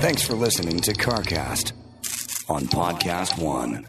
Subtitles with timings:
[0.00, 1.72] Thanks for listening to CarCast
[2.48, 3.88] on Podcast One.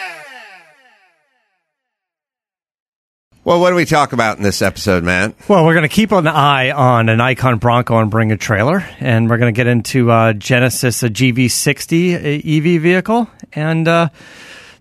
[3.43, 5.33] Well, what do we talk about in this episode, Matt?
[5.49, 8.85] Well, we're going to keep an eye on an Icon Bronco and bring a trailer,
[8.99, 14.09] and we're going to get into uh, Genesis, a GV60 EV vehicle, and uh,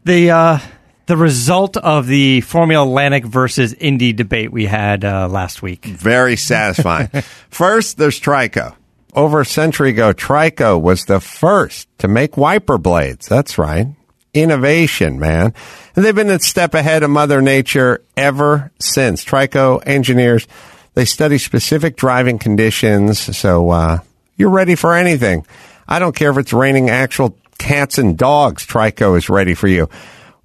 [0.05, 0.59] the uh,
[1.07, 5.87] the result of the Formula Atlantic versus Indy debate we had uh, last week.
[5.87, 7.09] Very satisfying.
[7.49, 8.77] first, there's Trico.
[9.15, 13.27] Over a century ago, Trico was the first to make wiper blades.
[13.27, 13.87] That's right.
[14.33, 15.55] Innovation, man.
[15.97, 19.25] And they've been a step ahead of Mother Nature ever since.
[19.25, 20.47] Trico engineers,
[20.95, 23.99] they study specific driving conditions, so uh,
[24.37, 25.45] you're ready for anything.
[25.89, 29.89] I don't care if it's raining actual cats and dogs, Trico is ready for you.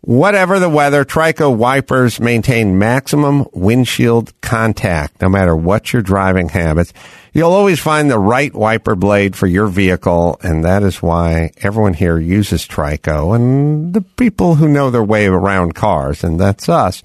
[0.06, 6.94] Whatever the weather, Trico wipers maintain maximum windshield contact no matter what your driving habits.
[7.34, 11.96] You'll always find the right wiper blade for your vehicle, and that is why everyone
[11.96, 13.36] here uses Trico.
[13.36, 17.02] And the people who know their way around cars, and that's us,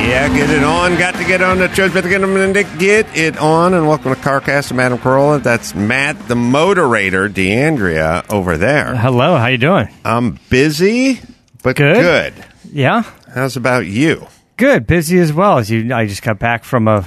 [0.08, 0.96] Yeah, get it on.
[0.96, 1.90] Got to get on the show.
[1.90, 3.74] Better get, them, get it on.
[3.74, 5.42] And welcome to CarCast and Madam Carolla.
[5.42, 8.96] That's Matt, the moderator, D'Andrea, over there.
[8.96, 9.88] Hello, how you doing?
[10.06, 11.20] I'm busy,
[11.62, 11.96] but Good.
[12.34, 12.44] good.
[12.72, 13.02] Yeah,
[13.34, 14.26] How's about you?
[14.56, 14.86] good.
[14.86, 15.58] Busy as well.
[15.58, 17.04] As you, I just got back from a,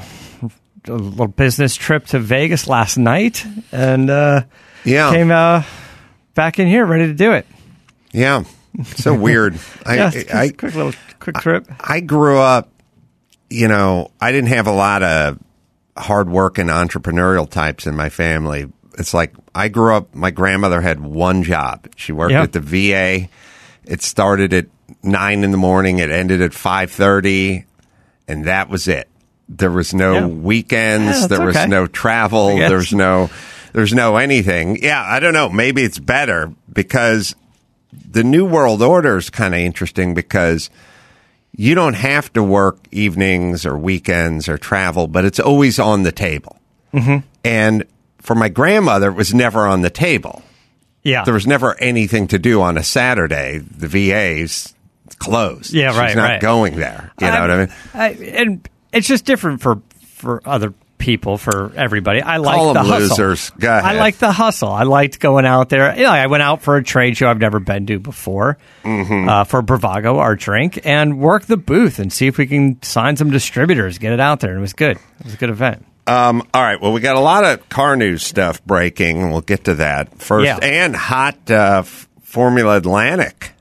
[0.87, 4.43] a little business trip to Vegas last night, and uh,
[4.83, 5.11] Yeah.
[5.11, 5.63] came uh,
[6.33, 7.45] back in here ready to do it.
[8.11, 8.43] Yeah.
[8.95, 9.59] So weird.
[9.85, 11.67] I, yeah, I, a quick little quick trip.
[11.79, 12.69] I grew up,
[13.49, 15.37] you know, I didn't have a lot of
[15.97, 18.71] hardworking entrepreneurial types in my family.
[18.97, 21.87] It's like I grew up, my grandmother had one job.
[21.95, 22.43] She worked Yeah.
[22.43, 23.29] at the VA.
[23.91, 24.67] It started at
[25.03, 25.99] nine in the morning.
[25.99, 27.65] It ended at 530
[28.27, 29.09] and that was it.
[29.49, 30.25] There was no Yeah.
[30.27, 31.21] weekends.
[31.21, 31.67] Yeah, there was okay.
[31.67, 32.55] no travel.
[32.57, 33.29] There's no,
[33.73, 34.77] there's no anything.
[34.81, 35.03] Yeah.
[35.05, 35.49] I don't know.
[35.49, 37.35] Maybe it's better because
[38.09, 40.69] the new world order is kind of interesting because
[41.53, 46.13] you don't have to work evenings or weekends or travel, but it's always on the
[46.13, 46.57] table.
[46.93, 47.27] Mm-hmm.
[47.43, 47.83] And
[48.21, 50.43] for my grandmother, it was never on the table.
[51.03, 53.57] Yeah, There was never anything to do on a Saturday.
[53.59, 54.73] The VA's
[55.17, 55.73] closed.
[55.73, 56.41] Yeah, right, She's not right.
[56.41, 57.11] going there.
[57.19, 57.73] You know what I mean?
[57.93, 58.07] I,
[58.37, 59.81] and it's just different for
[60.15, 62.21] for other people, for everybody.
[62.21, 62.99] I like the hustle.
[62.99, 63.49] losers.
[63.57, 64.69] Go I like the hustle.
[64.69, 65.95] I liked going out there.
[65.97, 69.27] You know, I went out for a trade show I've never been to before Mm-hmm.
[69.27, 73.17] uh, for Bravago, our drink, and work the booth and see if we can sign
[73.17, 74.51] some distributors, get it out there.
[74.51, 74.97] And it was good.
[75.19, 75.83] It was a good event.
[76.07, 76.81] Um, all right.
[76.81, 79.21] Well, we got a lot of car news stuff breaking.
[79.21, 80.45] and We'll get to that first.
[80.45, 80.57] Yeah.
[80.61, 83.53] And hot uh, Formula Atlantic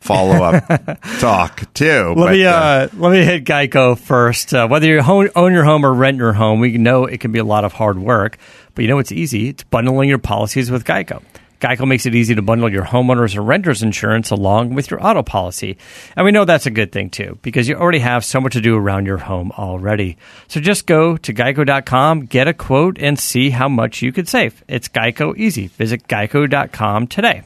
[0.00, 2.14] follow up talk, too.
[2.14, 4.54] Let But, me uh, let me hit Geico first.
[4.54, 7.38] Uh, whether you own your home or rent your home, we know it can be
[7.38, 8.38] a lot of hard work,
[8.74, 9.48] but you know it's easy.
[9.48, 11.22] It's bundling your policies with Geico.
[11.60, 15.22] Geico makes it easy to bundle your homeowners or renters insurance along with your auto
[15.22, 15.76] policy.
[16.14, 18.60] And we know that's a good thing too, because you already have so much to
[18.60, 20.16] do around your home already.
[20.46, 24.62] So just go to geico.com, get a quote, and see how much you could save.
[24.68, 25.66] It's Geico easy.
[25.66, 27.42] Visit geico.com today.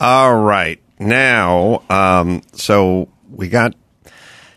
[0.00, 0.80] All right.
[0.98, 3.74] Now, um, so we got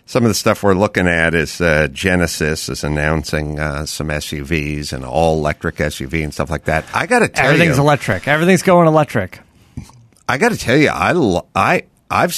[0.10, 4.92] some of the stuff we're looking at is uh, Genesis is announcing uh, some SUVs
[4.92, 6.84] and all electric SUV and stuff like that.
[6.96, 8.28] I got to tell Everything's you, everything's electric.
[8.28, 9.40] Everything's going electric.
[10.28, 12.36] I got to tell you, I I I've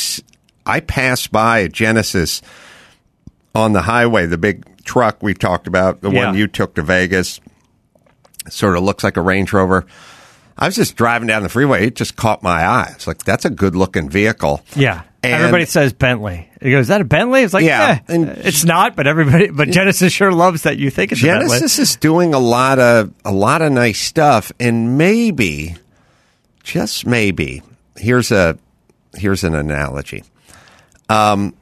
[0.66, 2.42] I passed by a Genesis
[3.56, 6.26] on the highway, the big truck we talked about, the Yeah.
[6.26, 7.40] one you took to Vegas.
[8.50, 9.86] Sort of looks like a Range Rover.
[10.58, 11.88] I was just driving down the freeway.
[11.88, 12.92] It just caught my eye.
[12.96, 14.60] It's like that's a good looking vehicle.
[14.76, 15.04] Yeah.
[15.24, 16.50] And- everybody says Bentley.
[16.62, 18.96] He goes, "Is that a Bentley?" It's like, Yeah, yeah, and- it's not.
[18.96, 21.58] But everybody, but Genesis sure loves that you think it's a Bentley.
[21.60, 25.76] Genesis is doing a lot of a lot of nice stuff, and maybe,
[26.64, 27.62] just maybe,
[27.98, 28.58] here's a
[29.16, 30.24] here's an analogy.
[31.10, 31.54] Um,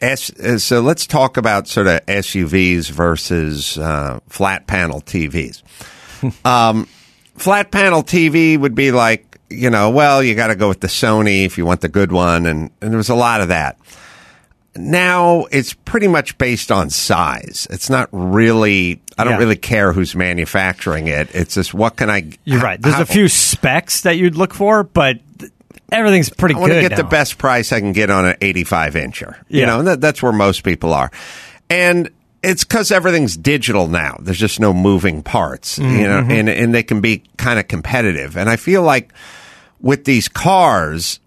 [0.00, 0.30] S,
[0.62, 5.62] so let's talk about sort of SUVs versus uh, flat panel TVs.
[6.44, 6.86] um,
[7.36, 10.86] flat panel TV would be like, you know, well, you got to go with the
[10.88, 13.78] Sony if you want the good one, and, and there was a lot of that
[14.76, 17.66] now it's pretty much based on size.
[17.70, 19.00] It's not really.
[19.16, 19.38] I don't Yeah.
[19.38, 21.28] really care who's manufacturing it.
[21.32, 22.30] It's just what can I?
[22.44, 22.82] You're right.
[22.82, 25.52] There's how- a few specs that you'd look for, but th-
[25.92, 26.82] everything's pretty I want good.
[26.82, 27.08] to get the now.
[27.08, 29.36] best price I can get on an 85 incher.
[29.48, 29.66] You Yeah.
[29.66, 31.12] know, and that, that's where most people are,
[31.70, 32.10] and
[32.44, 34.18] it's because everything's digital now.
[34.20, 35.78] There's just no moving parts.
[35.78, 36.30] You know, Mm-hmm.
[36.30, 38.36] and and they can be kind of competitive.
[38.36, 39.12] And I feel like
[39.80, 41.20] with these cars.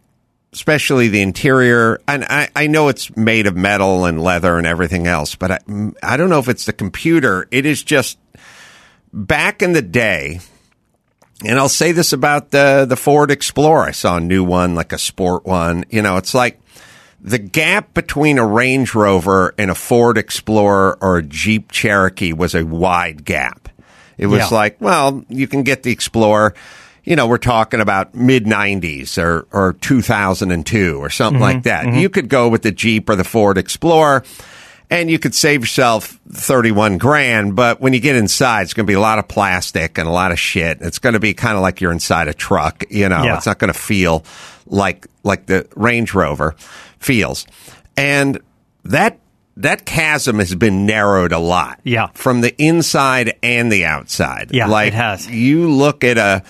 [0.54, 5.06] Especially the interior, and I, I know it's made of metal and leather and everything
[5.06, 5.60] else, but I,
[6.02, 7.48] I don't know if it's the computer.
[7.52, 8.18] It is just
[9.14, 10.40] back in the day,
[11.46, 13.84] and I'll say this about the the Ford Explorer.
[13.88, 15.84] I saw a new one, like a sport one.
[15.90, 16.60] You know, it's like
[17.22, 22.54] the gap between a Range Rover and a Ford Explorer or a Jeep Cherokee was
[22.56, 23.70] a wide gap.
[24.18, 24.58] It was Yeah.
[24.58, 26.54] like, well, you can get the Explorer.
[27.04, 31.62] You know, we're talking about mid 90s or, or 2002 or something like mm-hmm.
[31.64, 31.86] that.
[31.86, 32.00] Mm-hmm.
[32.00, 34.24] You could go with the Jeep or the Ford Explorer
[34.90, 37.56] and you could save yourself 31 grand.
[37.56, 40.12] But when you get inside, it's going to be a lot of plastic and a
[40.12, 40.80] lot of shit.
[40.82, 42.84] It's going to be kind of like you're inside a truck.
[42.90, 43.38] You know, Yeah.
[43.38, 44.24] it's not going to feel
[44.66, 46.56] like, like the Range Rover
[47.00, 47.46] feels.
[47.96, 48.40] And
[48.84, 49.20] that,
[49.58, 51.80] that chasm has been narrowed a lot.
[51.84, 52.08] Yeah.
[52.14, 54.52] From the inside and the outside.
[54.52, 55.28] Yeah, like it has.
[55.28, 56.44] you look at a,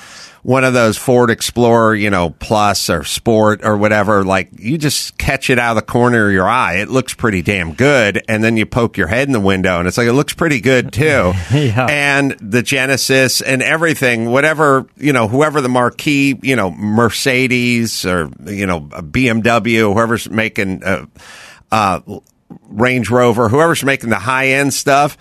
[0.43, 5.17] one of those Ford Explorer, you know, Plus or Sport or whatever, like you just
[5.17, 6.75] catch it out of the corner of your eye.
[6.75, 8.23] It looks pretty damn good.
[8.27, 10.59] And then you poke your head in the window and it's like, it looks pretty
[10.59, 11.33] good too.
[11.51, 11.87] Yeah.
[11.89, 18.29] And the Genesis and everything, whatever, you know, whoever the marquee, you know, Mercedes or,
[18.45, 21.05] you know, a BMW, whoever's making, uh,
[21.71, 21.99] uh,
[22.69, 25.17] Range Rover, whoever's making the high end stuff,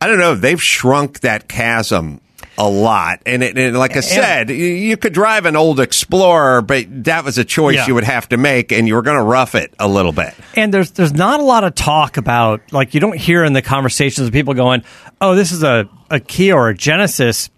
[0.00, 0.34] I don't know.
[0.34, 2.20] They've shrunk that chasm
[2.58, 3.20] a lot.
[3.26, 7.24] And, it, and like I said, you, you could drive an old Explorer, but that
[7.24, 7.86] was a choice Yeah.
[7.86, 10.32] you would have to make, and you were going to rough it a little bit.
[10.54, 13.62] And there's there's not a lot of talk about like you don't hear in the
[13.62, 14.84] conversations of people going,
[15.20, 17.50] "Oh, this is a a Kia or a Genesis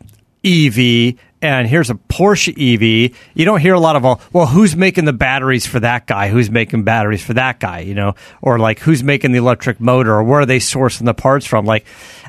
[0.45, 3.17] EV." And here's a Porsche EV.
[3.35, 6.29] You don't hear a lot of, well, well, who's making the batteries for that guy?
[6.29, 7.81] Who's making batteries for that guy?
[7.81, 11.15] You know, or like who's making the electric motor, or where are they sourcing the
[11.15, 11.65] parts from?
[11.65, 11.87] Like,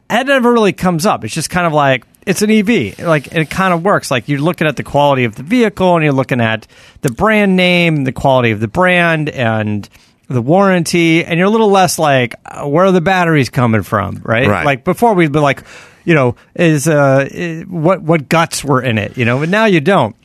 [0.09, 1.23] that never really comes up.
[1.23, 2.99] It's just kind of like it's an EV.
[2.99, 4.11] Like it kind of works.
[4.11, 6.67] Like you're looking at the quality of the vehicle, and you're looking at
[7.01, 9.89] the brand name, the quality of the brand, and
[10.27, 14.21] the warranty, and you're a little less like, uh, where are the batteries coming from,
[14.23, 14.47] right?
[14.47, 14.65] Right.
[14.65, 15.63] Like before, we'd be like,
[16.05, 19.81] you know, is uh, what what guts were in it, you know, but now you
[19.81, 20.15] don't.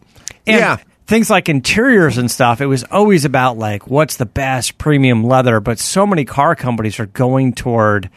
[0.46, 0.76] And Yeah.
[1.06, 5.60] Things like interiors and stuff, it was always about like what's the best premium leather,
[5.60, 8.08] but so many car companies are going toward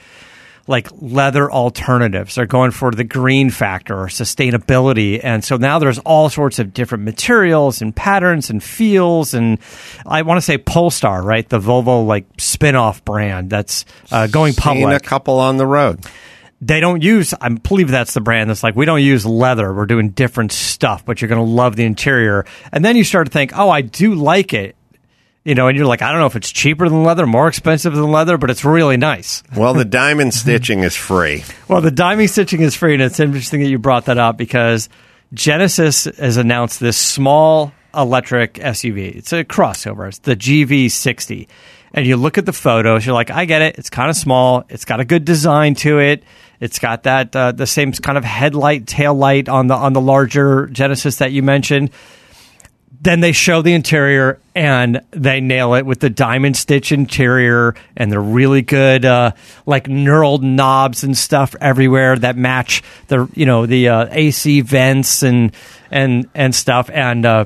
[0.67, 2.35] like leather alternatives.
[2.35, 5.19] They're going for the green factor or sustainability.
[5.23, 9.33] And so now there's all sorts of different materials and patterns and feels.
[9.33, 9.59] And
[10.05, 11.47] I want to say Polestar, right?
[11.47, 14.83] The Volvo like spin-off brand that's uh, going public.
[14.83, 16.05] Seen a couple on the road.
[16.59, 19.71] They don't use, I believe that's the brand that's like, we don't use leather.
[19.71, 22.45] We're doing different stuff, but you're going to love the interior.
[22.71, 24.75] And then you start to think, oh, I do like it.
[25.45, 27.93] You know, and you're like, I don't know if it's cheaper than leather, more expensive
[27.93, 29.43] than leather, but it's really nice.
[29.55, 31.45] Well, the diamond stitching is free.
[31.69, 34.89] Well, the diamond stitching is free, and it's interesting that you brought that up because
[35.33, 39.15] Genesis has announced this small electric SUV.
[39.15, 40.07] It's a crossover.
[40.07, 41.47] It's the GV60.
[41.93, 43.77] And you look at the photos, you're like, I get it.
[43.77, 44.65] It's kind of small.
[44.69, 46.23] It's got a good design to it.
[46.59, 50.01] It's got that uh, the same kind of headlight, tail light on the on the
[50.01, 51.91] larger Genesis that you mentioned
[53.01, 58.11] then they show the interior and they nail it with the diamond stitch interior and
[58.11, 59.31] the really good uh,
[59.65, 65.21] like knurled knobs and stuff everywhere that match the you know the uh, AC vents
[65.23, 65.51] and
[65.91, 67.45] and and stuff and uh,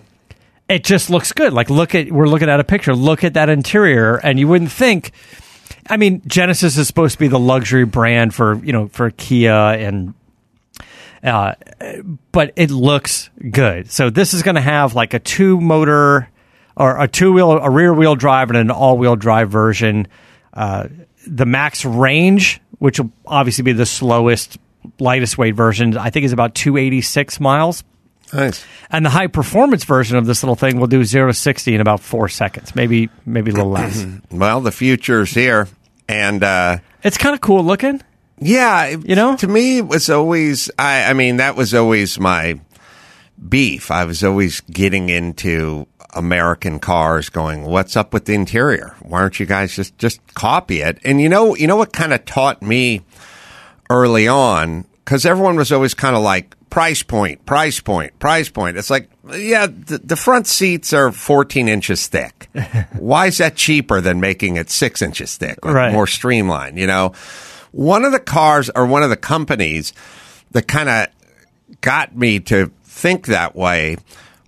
[0.70, 1.52] it just looks good.
[1.52, 2.96] Like look at we're looking at a picture.
[2.96, 5.12] Look at that interior, and you wouldn't think.
[5.90, 9.54] I mean, Genesis is supposed to be the luxury brand for you know for Kia
[9.54, 10.14] and.
[11.24, 11.54] Uh,
[12.32, 13.92] but it looks good.
[13.92, 16.28] So this is going to have like a two motor
[16.76, 20.08] or a two wheel, a rear wheel drive, and an all wheel drive version.
[20.52, 20.88] Uh,
[21.28, 24.58] the max range, which will obviously be the slowest,
[25.00, 27.84] lightest weight version, I think is about 286 miles.
[28.34, 28.64] Nice.
[28.90, 31.82] And the high performance version of this little thing will do zero to 60 in
[31.82, 34.06] about four seconds, maybe maybe a little less.
[34.32, 35.68] Well, the future's here,
[36.08, 38.02] and uh, it's kind of cool looking.
[38.40, 39.36] yeah, You know?
[39.38, 40.72] to me, it was always.
[40.80, 42.60] I, I mean, that was always my
[43.50, 43.92] beef.
[43.92, 48.96] I was always getting into American cars, going, "What's up with the interior?
[49.02, 52.14] Why aren't you guys just just copy it?" And you know, you know what kind
[52.14, 53.02] of taught me
[53.90, 58.78] early on because everyone was always kind of like price point, price point, price point.
[58.78, 62.50] It's like, yeah, the, the front seats are 14 inches thick.
[62.98, 65.94] Why is that cheaper than making it six inches thick, or Right.
[65.94, 66.80] more streamlined?
[66.80, 67.12] You know,
[67.72, 69.94] one of the cars or one of the companies
[70.52, 71.08] that kind of
[71.82, 73.98] got me to think that way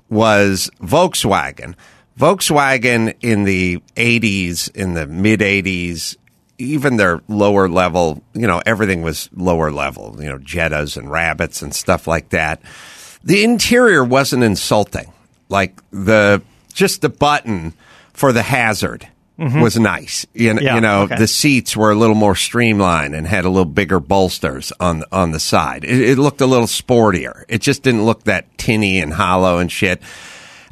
[0.10, 1.76] was Volkswagen.
[2.20, 6.16] Volkswagen in the 80s, in the mid 80s,
[6.58, 11.62] even their lower level, you know, everything was lower level, you know, Jettas and Rabbits
[11.62, 12.62] and stuff like that.
[13.24, 15.12] The interior wasn't insulting.
[15.50, 16.42] Like the,
[16.74, 17.74] just the button
[18.14, 19.08] for the hazard
[19.38, 19.62] mm-hmm.
[19.62, 20.26] was nice.
[20.34, 21.18] You, Yeah, you know, okay.
[21.18, 25.32] the seats were a little more streamlined and had a little bigger bolsters on on
[25.32, 25.84] the side.
[25.84, 27.44] It, it looked a little sportier.
[27.48, 30.02] It just didn't look that tinny and hollow and shit.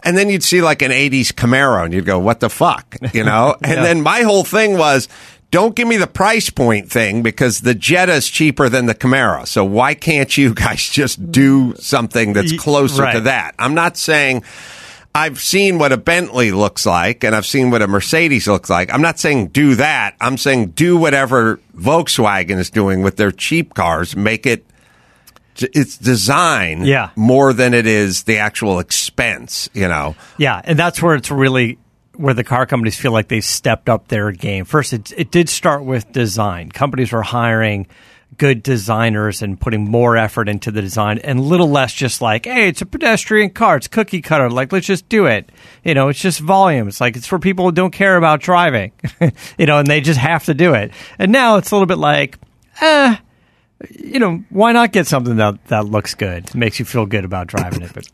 [0.04, 3.24] And then you'd see like an '80s Camaro, and you'd go, "What the fuck?" You
[3.24, 3.56] know.
[3.64, 5.08] And then my whole thing was.
[5.52, 9.46] Don't give me the price point thing because the Jetta is cheaper than the Camaro.
[9.46, 13.56] So why can't you guys just do something that's closer to that?
[13.60, 14.44] I'm not saying
[15.14, 18.94] I've seen what a Bentley looks like and I've seen what a Mercedes looks like.
[18.94, 20.16] I'm not saying do that.
[20.22, 24.16] I'm saying do whatever Volkswagen is doing with their cheap cars.
[24.16, 24.66] Make it
[25.58, 27.10] it's design Yeah.
[27.18, 30.16] more than it is the actual expense, you know.
[30.38, 31.78] Yeah, and that's where it's really
[32.22, 34.66] where the car companies feel like they stepped up their game.
[34.66, 36.72] First, it, it did start with design.
[36.72, 37.88] Companies were hiring
[38.38, 42.70] good designers and putting more effort into the design and little less just like, hey,
[42.70, 44.50] it's a pedestrian car, it's cookie cutter.
[44.50, 45.50] Like, let's just do it.
[45.84, 47.02] You know, it's just volumes.
[47.02, 48.94] Like, it's for people who don't care about driving,
[49.58, 50.92] you know, and they just have to do it.
[51.20, 52.38] And now it's a little bit like,
[52.80, 53.18] eh,
[53.90, 57.48] you know, why not get something that, that looks good, makes you feel good about
[57.48, 57.92] driving it?
[57.94, 58.08] But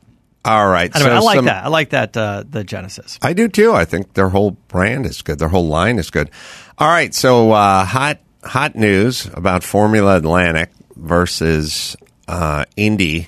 [0.47, 0.93] All right.
[0.95, 1.65] anyway, so I like some- that.
[1.65, 3.19] I like that, uh, the Genesis.
[3.21, 3.73] I do too.
[3.73, 5.39] I think their whole brand is good.
[5.39, 6.29] Their whole line is good.
[6.77, 11.95] All right, so uh, hot hot news about Formula Atlantic versus
[12.27, 13.27] uh, Indy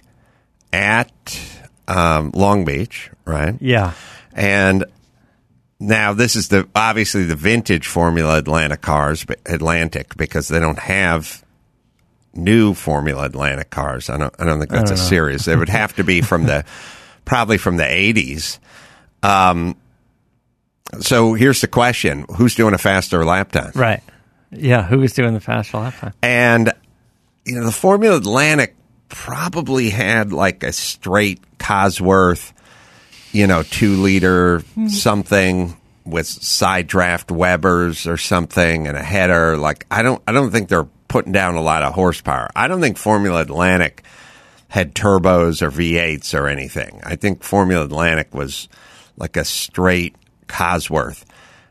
[0.71, 1.11] at
[1.87, 3.55] um, Long Beach, right?
[3.59, 3.93] Yeah.
[4.33, 4.85] And
[5.79, 11.43] now this is the obviously the vintage Formula Atlantic cars, Atlantic, because they don't have
[12.33, 14.09] new Formula Atlantic cars.
[14.09, 14.33] I don't.
[14.39, 15.45] I don't think that's a series.
[15.45, 16.63] They would have to be from the
[17.29, 18.59] probably from the eighties.
[19.23, 19.77] Um.
[20.99, 23.71] So here's the question: Who's doing a faster lap time?
[23.75, 24.01] Right.
[24.51, 24.81] Yeah.
[24.81, 26.13] Who was doing the fast lap time?
[26.23, 26.73] And
[27.45, 28.75] you know, the Formula Atlantic
[29.09, 32.51] probably had like a straight Cosworth,
[33.31, 39.55] you know, two liter something with side draft Webers or something and a header.
[39.55, 42.49] Like I don't I don't think they're putting down a lot of horsepower.
[42.55, 44.03] I don't think Formula Atlantic
[44.69, 47.01] had turbos or V8s or anything.
[47.03, 48.69] I think Formula Atlantic was
[49.17, 50.15] like a straight
[50.47, 51.25] Cosworth.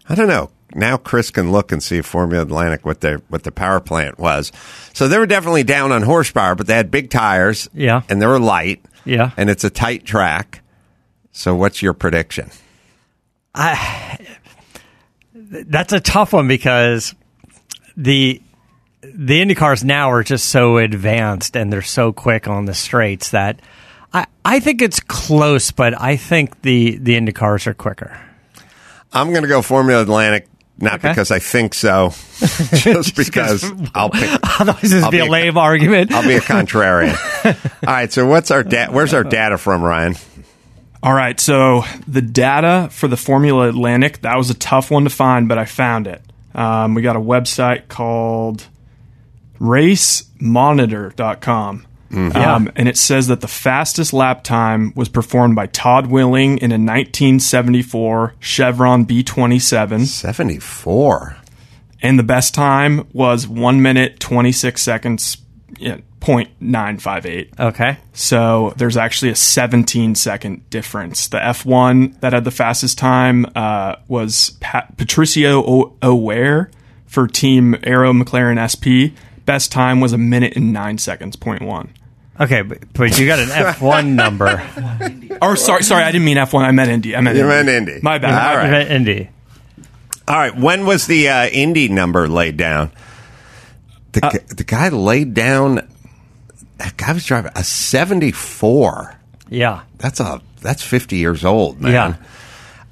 [0.08, 0.50] I don't know.
[0.74, 4.52] Now Chris can look and see Formula Atlantic what their what the power plant was.
[4.92, 7.68] So they were definitely down on horsepower, but they had big tires.
[7.72, 8.02] Yeah.
[8.08, 8.84] And they were light.
[9.04, 9.30] Yeah.
[9.36, 10.62] And it's a tight track.
[11.32, 12.50] So what's your prediction?
[13.54, 14.18] I
[15.34, 17.14] That's a tough one because
[17.96, 18.42] the
[19.02, 23.30] the Indy cars now are just so advanced and they're so quick on the straights
[23.30, 23.60] that
[24.12, 28.18] I, I think it's close, but I think the the Indy cars are quicker.
[29.12, 31.08] I'm going to go Formula Atlantic, not Okay.
[31.08, 32.10] because I think so,
[32.74, 33.64] just because
[33.94, 34.40] I'll pick.
[34.60, 36.12] Otherwise, this I'll would be be a a- lame argument.
[36.12, 37.16] I'll be a contrarian.
[37.86, 38.12] All right.
[38.12, 40.14] So what's our da- Where's our data from, Ryan?
[41.00, 45.10] All right, so the data for the Formula Atlantic, that was a tough one to
[45.10, 46.20] find, but I found it.
[46.56, 48.66] Um, we got a website called
[49.60, 51.84] racemonitor.com.
[52.10, 56.70] Um, and it says that the fastest lap time was performed by Todd Willing in
[56.72, 60.06] a 1974 Chevron B27.
[60.06, 61.36] Seventy four.
[62.00, 65.36] And the best time was 1 minute 26 seconds,
[65.78, 67.60] yeah, 0.958.
[67.60, 67.98] Okay.
[68.14, 71.28] So there's actually a 17 second difference.
[71.28, 76.72] The F1 that had the fastest time uh, was Pat- Patricio o- O'Ward
[77.04, 79.12] for Team Arrow McLaren SP.
[79.48, 81.88] Best time was a minute and nine seconds, point one.
[82.38, 84.62] Okay, but, but you got an F1 number.
[85.40, 86.62] Or sorry, sorry, I didn't mean F1.
[86.64, 87.16] I meant Indy.
[87.16, 87.54] I meant You Indy.
[87.56, 88.00] meant Indy.
[88.02, 88.30] My bad.
[88.30, 88.90] All My right.
[88.90, 89.30] Indy.
[90.28, 90.54] All right.
[90.54, 92.92] When was the uh, Indy number laid down?
[94.12, 95.88] The, Uh, gu- the guy laid down.
[96.76, 99.16] That guy was driving a seventy-four.
[99.48, 99.82] Yeah.
[99.96, 101.92] That's a that's fifty years old, man.
[101.92, 102.16] Yeah.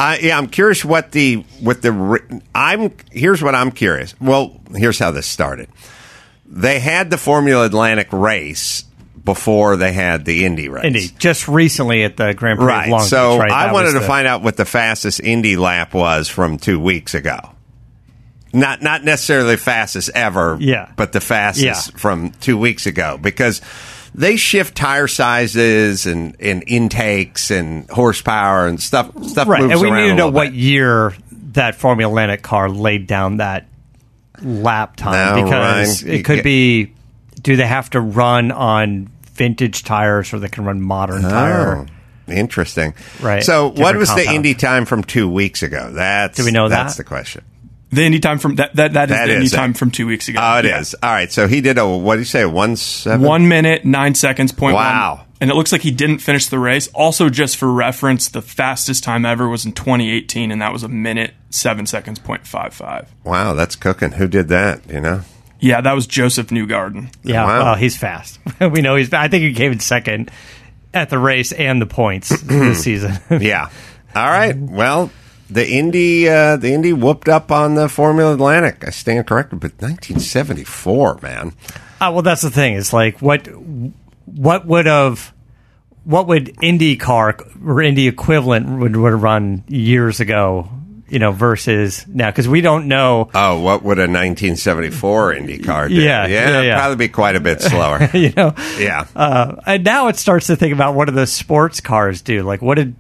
[0.01, 4.19] I, yeah, I'm curious what the what the ri- I'm here's what I'm curious.
[4.21, 5.69] Well, here's how this started.
[6.49, 8.85] They had the Formula Atlantic race
[9.25, 10.85] before they had the Indy race.
[10.85, 11.09] Indy.
[11.19, 12.89] Just recently at the Grand Prix of Right.
[12.89, 13.51] Long so right?
[13.51, 16.79] I That wanted to the- find out what the fastest Indy lap was from two
[16.79, 17.39] weeks ago.
[18.53, 20.89] Not not necessarily the fastest ever, Yeah.
[20.97, 21.99] but the fastest Yeah.
[21.99, 23.61] from two weeks ago because
[24.15, 29.81] they shift tire sizes and, and intakes and horsepower and stuff stuff Right, moves and
[29.83, 31.13] we need to know what year
[31.53, 33.67] that Formula Atlantic car laid down that
[34.43, 36.93] lap time No, because Ryan, it could get- be.
[37.43, 41.77] Do they have to run on vintage tires or they can run modern oh, tire?
[41.77, 42.95] Oh, interesting.
[43.21, 43.43] Right.
[43.45, 44.37] So, what Different was the compound.
[44.37, 45.91] Indy time from two weeks ago?
[45.93, 47.03] That's Do we know that's that?
[47.03, 47.45] the question.
[47.91, 49.57] The Indy time from that that, that is That the Indy is it.
[49.57, 50.41] time from two weeks ago.
[50.43, 50.95] Oh, it is.
[51.01, 51.09] Yeah.
[51.09, 51.31] All right.
[51.31, 52.45] So he did a what do you say?
[52.45, 53.25] One seven.
[53.25, 54.75] One minute, nine seconds, point.
[54.75, 55.26] point one.
[55.37, 55.43] Wow.
[55.43, 56.89] And it looks like he didn't finish the race.
[56.95, 60.89] Also, just for reference, the fastest time ever was in 2018, and that was a
[60.89, 63.13] minute, seven seconds, point five five.
[63.25, 64.13] Wow, that's cooking.
[64.13, 64.89] Who did that?
[64.89, 65.21] You know.
[65.61, 67.13] Yeah, that was Josef Newgarden.
[67.23, 67.65] Yeah, Wow.
[67.65, 68.39] well, he's fast.
[68.61, 69.13] we know he's.
[69.13, 70.31] I think he came in second
[70.95, 73.19] at the race and the points this season.
[73.41, 73.71] Yeah.
[74.15, 74.57] All right.
[74.57, 75.11] Well,
[75.51, 78.83] the Indy, uh, the Indy whooped up on the Formula Atlantic.
[78.87, 81.53] I stand corrected, but 1974, man.
[82.01, 82.75] Uh, well, that's the thing.
[82.75, 83.47] It's like what
[84.27, 85.33] what would have
[86.05, 90.69] what would IndyCar or Indy equivalent would would have run years ago,
[91.09, 93.29] you know, versus now because we don't know.
[93.35, 95.95] Oh, what would a 1974 Indy car do?
[95.95, 96.77] Yeah, yeah, it'd yeah.
[96.79, 98.09] probably be quite a bit slower.
[98.13, 99.07] You know, yeah.
[99.17, 102.43] uh, and now it starts to think about what do the sports cars do?
[102.43, 102.95] Like, what did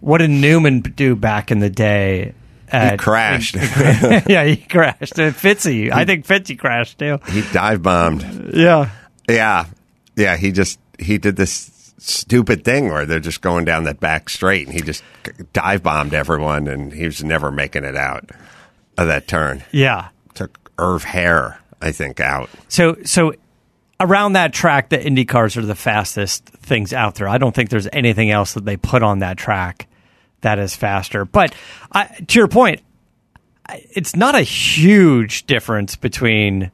[0.00, 2.34] what did Newman do back in the day?
[2.70, 3.56] he At, crashed.
[4.28, 5.18] yeah, he crashed.
[5.18, 7.18] And Fitzy, I think Fitzy crashed too.
[7.28, 8.52] he dive bombed.
[8.54, 8.90] Yeah,
[9.28, 9.66] Yeah.
[10.16, 10.36] Yeah.
[10.36, 14.66] He just, he did this stupid thing where they're just going down that back straight
[14.66, 15.04] and he just
[15.52, 18.30] dive bombed everyone and he was never making it out
[18.96, 19.62] of that turn.
[19.72, 20.08] yeah.
[20.34, 22.48] Took Irv Hare, I think, out.
[22.68, 23.34] So, so
[23.98, 27.28] around that track, the Indy cars are the fastest things out there.
[27.28, 29.86] I don't think there's anything else that they put on that track
[30.40, 31.26] that is faster.
[31.26, 31.54] But
[31.92, 32.80] I, to your point,
[33.68, 36.70] it's not a huge difference between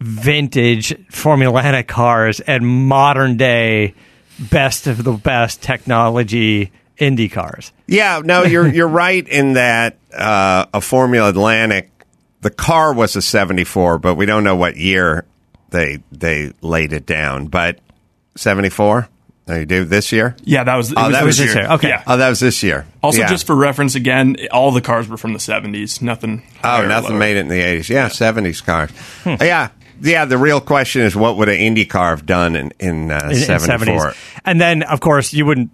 [0.00, 3.94] vintage Formula Atlantic cars and modern day
[4.38, 7.72] best of the best technology Indy cars.
[7.86, 11.90] Yeah, no, you're you're right in that uh, a Formula Atlantic,
[12.40, 15.26] the car was a '74, but we don't know what year
[15.70, 17.46] they they laid it down.
[17.48, 17.80] But
[18.36, 19.08] '74,
[19.44, 20.36] they do this year.
[20.44, 20.90] Yeah, that was.
[20.92, 21.64] It Oh, was that was this year.
[21.64, 21.72] year.
[21.72, 21.88] Okay.
[21.88, 22.02] Yeah.
[22.06, 22.86] Oh, that was this year.
[23.02, 23.26] Also, Yeah.
[23.28, 26.00] just for reference, again, all the cars were from the 70s.
[26.00, 26.42] Nothing.
[26.64, 27.88] oh, nothing made it in the '80s.
[27.90, 28.90] Yeah, '70s cars.
[29.26, 29.68] Yeah,
[30.00, 30.24] yeah.
[30.24, 33.36] The real question is, what would an IndyCar have done in in uh, in, in
[33.36, 33.96] '74?
[33.96, 34.16] 70s.
[34.44, 35.70] And then, of course, you wouldn't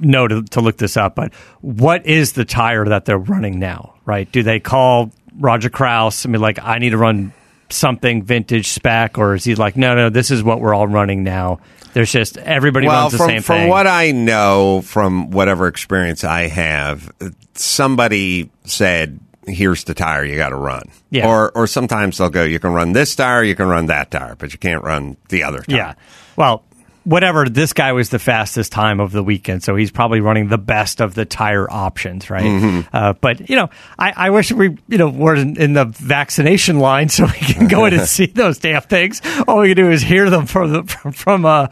[0.00, 3.94] know to, to look this up, but what is the tire that they're running now,
[4.04, 4.30] right?
[4.30, 7.32] Do they call Roger Kraus and be like, I need to run
[7.70, 11.24] something vintage spec, or is he like, no, no, this is what we're all running
[11.24, 11.60] now?
[11.92, 13.68] There's just everybody well, runs the from, same from thing.
[13.68, 17.12] what I know, from whatever experience I have,
[17.54, 21.28] somebody said, "Here's the tire you got to run." Yeah.
[21.28, 24.36] Or or sometimes they'll go, "You can run this tire, you can run that tire,
[24.36, 25.94] but you can't run the other tire." yeah.
[26.36, 26.64] Well,
[27.04, 27.48] whatever.
[27.48, 31.00] This guy was the fastest time of the weekend, so he's probably running the best
[31.00, 32.44] of the tire options, right?
[32.44, 32.96] Mm-hmm.
[32.96, 36.78] Uh, but you know, I, I wish we, you know, were in, in the vaccination
[36.78, 39.20] line so we can go in and see those damn things.
[39.46, 41.68] All we can do is hear them from the from from, uh,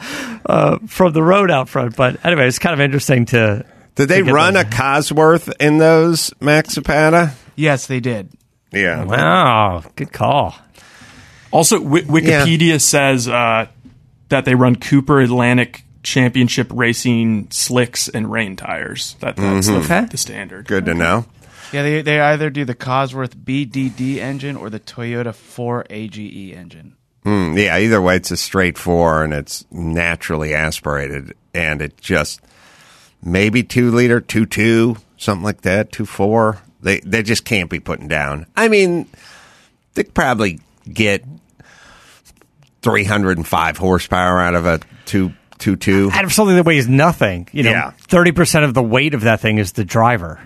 [0.46, 1.96] uh, from the road out front.
[1.96, 3.64] But anyway, it's kind of interesting to.
[3.94, 7.34] Did they run a Cosworth in those Max Zapata?
[7.56, 8.30] Yes, they did.
[8.72, 9.04] Yeah.
[9.04, 10.54] Wow, good call.
[11.50, 13.66] Also, w- Wikipedia says uh,
[14.30, 19.16] that they run Cooper Atlantic Championship Racing slicks and rain tires.
[19.20, 20.06] That, that's the, Okay.
[20.06, 20.66] the standard.
[20.66, 21.26] Good to know.
[21.72, 26.96] Yeah, they they either do the Cosworth BDD engine or the Toyota 4AGE engine.
[27.24, 32.40] Mm, yeah, either way, it's a straight four and it's naturally aspirated, and it just
[33.22, 36.58] maybe two liter, two two, something like that, two four.
[36.82, 38.46] They they just can't be putting down.
[38.56, 39.06] I mean,
[39.94, 40.60] they could probably
[40.92, 41.24] get
[42.82, 46.10] 305 horsepower out of a two two two.
[46.12, 47.90] Out of something that weighs nothing, you know, Yeah.
[48.08, 50.40] thirty percent of the weight of that thing is the driver.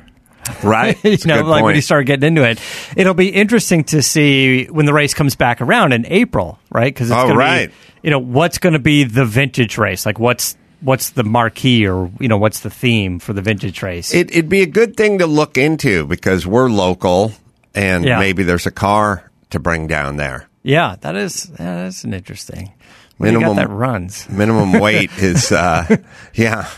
[0.62, 0.96] Right?
[1.05, 1.77] you know, like when point.
[1.77, 2.61] you start getting into it,
[2.96, 6.92] it'll be interesting to see when the race comes back around in April, right?
[6.94, 7.68] Because it's Oh, going to right.
[7.70, 10.07] be, you know, what's going to be the vintage race?
[10.07, 14.12] Like, what's what's the marquee, or you know, what's the theme for the vintage race?
[14.14, 17.32] It, it'd be a good thing to look into because we're local,
[17.74, 18.18] and Yeah.
[18.18, 20.48] maybe there's a car to bring down there.
[20.62, 22.72] yeah, that is yeah, that's an interesting.
[23.18, 24.28] What Minimum- got that runs.
[24.30, 25.96] Minimum weight is uh,
[26.34, 26.68] yeah,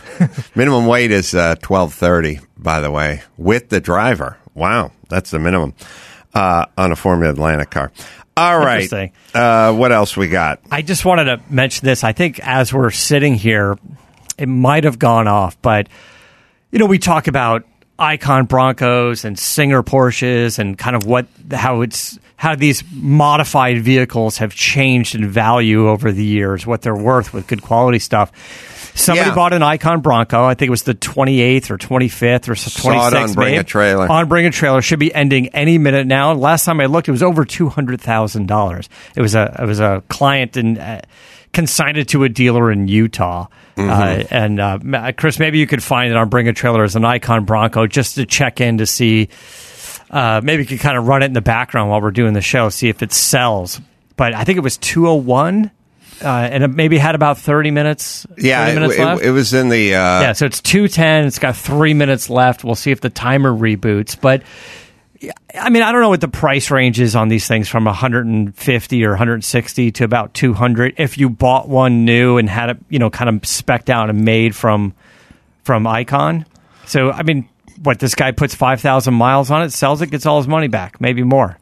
[0.55, 2.39] minimum weight is uh, twelve thirty.
[2.57, 4.37] By the way, with the driver.
[4.55, 5.75] Wow, that's the minimum
[6.35, 7.91] uh, on a Formula Atlantic car.
[8.39, 10.61] All right, uh, what else we got?
[10.71, 12.05] I just wanted to mention this.
[12.05, 13.77] I think as we're sitting here,
[14.39, 15.89] it might have gone off, but
[16.71, 17.65] you know, we talk about
[17.99, 24.39] icon Broncos and Singer Porsches and kind of what how it's how these modified vehicles
[24.39, 28.31] have changed in value over the years, what they're worth with good quality stuff.
[28.99, 29.35] Somebody Yeah.
[29.35, 30.45] bought an Icon Bronco.
[30.45, 32.71] I think it was the 28th or 25th or 26th.
[32.83, 33.57] Saw it on Bring maybe.
[33.59, 34.11] a Trailer.
[34.11, 36.33] On Bring a Trailer should be ending any minute now.
[36.33, 38.89] Last time I looked, it was over two hundred thousand dollars.
[39.17, 41.01] It was a it was a client and uh,
[41.53, 43.47] consigned it to a dealer in Utah.
[43.77, 43.91] Mm-hmm.
[43.91, 47.05] Uh, and uh, Chris, maybe you could find it on Bring a Trailer as an
[47.05, 49.29] Icon Bronco just to check in to see.
[50.11, 52.41] Uh, maybe you could kind of run it in the background while we're doing the
[52.41, 53.81] show, see if it sells.
[54.17, 55.71] But I think it was two hundred one.
[56.23, 58.27] Uh, and it maybe had about 30 minutes.
[58.37, 59.23] Yeah, 30 it, minutes it- left.
[59.23, 61.27] it was in the uh, Yeah, so it's two ten.
[61.27, 62.65] It's got three minutes left.
[62.65, 64.21] We'll see if the timer reboots.
[64.21, 64.43] But
[65.61, 69.05] I mean, I don't know what the price range is on these things from 150
[69.05, 70.95] or 160 to about 200.
[70.97, 74.25] If you bought one new and had it, you know, kind of specked out and
[74.25, 74.95] made from
[75.65, 76.47] from Icon.
[76.87, 77.49] So I mean,
[77.83, 81.01] what this guy puts 5,000 miles on it, sells it, gets all his money back,
[81.01, 81.59] maybe more.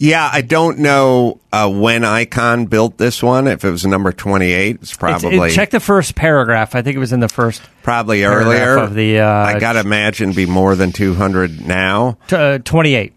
[0.00, 3.48] Yeah, I don't know uh, when Icon built this one.
[3.48, 6.74] If it was number twenty-eight, it's It's- probably it- check the first paragraph.
[6.76, 8.76] I think it was in the first probably earlier.
[8.76, 12.16] of the, uh, I gotta imagine be more than two hundred now.
[12.28, 13.12] t- uh, 28.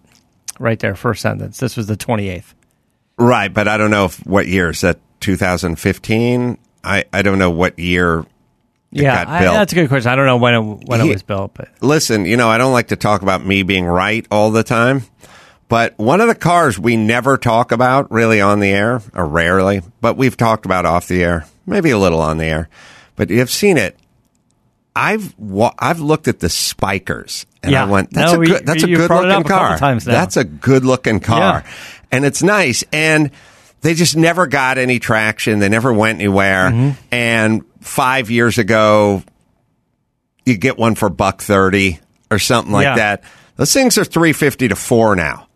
[0.60, 1.60] Right there, first sentence.
[1.60, 2.54] This was the 28th.
[3.18, 5.00] Right, but I don't know if what year is that.
[5.20, 6.58] 2015.
[6.84, 8.20] I I don't know what year.
[8.92, 10.12] It yeah, I- that's a good question.
[10.12, 12.74] I don't know when it, when it was built, but Listen, you know I don't
[12.74, 15.04] like to talk about me being right all the time,
[15.72, 19.82] but one of the cars we never talk about really on the air, or rarely,
[20.02, 22.68] but we've talked about off the air, maybe a little on the air,
[23.16, 23.98] but you've seen it.
[24.94, 27.84] I've wa- I've looked at the Spykers and Yeah.
[27.84, 29.78] I went, that's No, a we- good, that's a good looking a car.
[30.00, 31.72] That's a good looking car, Yeah.
[32.12, 32.84] and it's nice.
[32.92, 33.32] And
[33.80, 35.60] they just never got any traction.
[35.60, 36.70] They never went anywhere.
[36.70, 36.90] Mm-hmm.
[37.14, 39.24] And five years ago,
[40.46, 42.96] you get one for buck thirty or something like Yeah.
[42.96, 43.24] that.
[43.56, 45.48] Those things are three fifty to four now.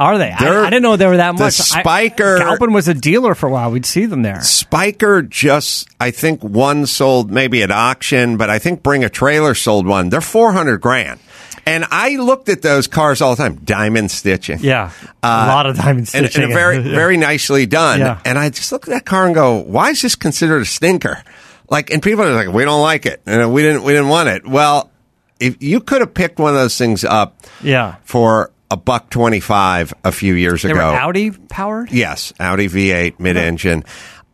[0.00, 0.30] Are they?
[0.30, 1.60] I, I didn't know they were that the much.
[1.72, 3.70] I- Spyker- Galpin was a dealer for a while.
[3.70, 4.38] We'd see them there.
[4.38, 9.54] Spyker just, I think one sold maybe at auction, but I think Bring a Trailer
[9.54, 10.08] sold one.
[10.08, 11.20] They're 400 grand.
[11.66, 14.60] And I looked at those cars all the time, diamond stitching.
[14.60, 14.90] Yeah,
[15.22, 16.44] a Uh, lot of diamond And, stitching.
[16.44, 18.00] and very, very nicely done.
[18.00, 18.18] Yeah.
[18.24, 21.22] And I just look at that car and go, why is this considered a stinker?
[21.68, 23.20] Like, and people are like, we don't like it.
[23.26, 24.46] And we didn't, we didn't want it.
[24.46, 24.90] Well,
[25.38, 27.96] if you could have picked one of those things up yeah.
[28.04, 30.80] for a buck 25 a few years They ago.
[30.80, 31.90] Audi powered.
[31.90, 33.84] Yes, Audi V8 mid-engine.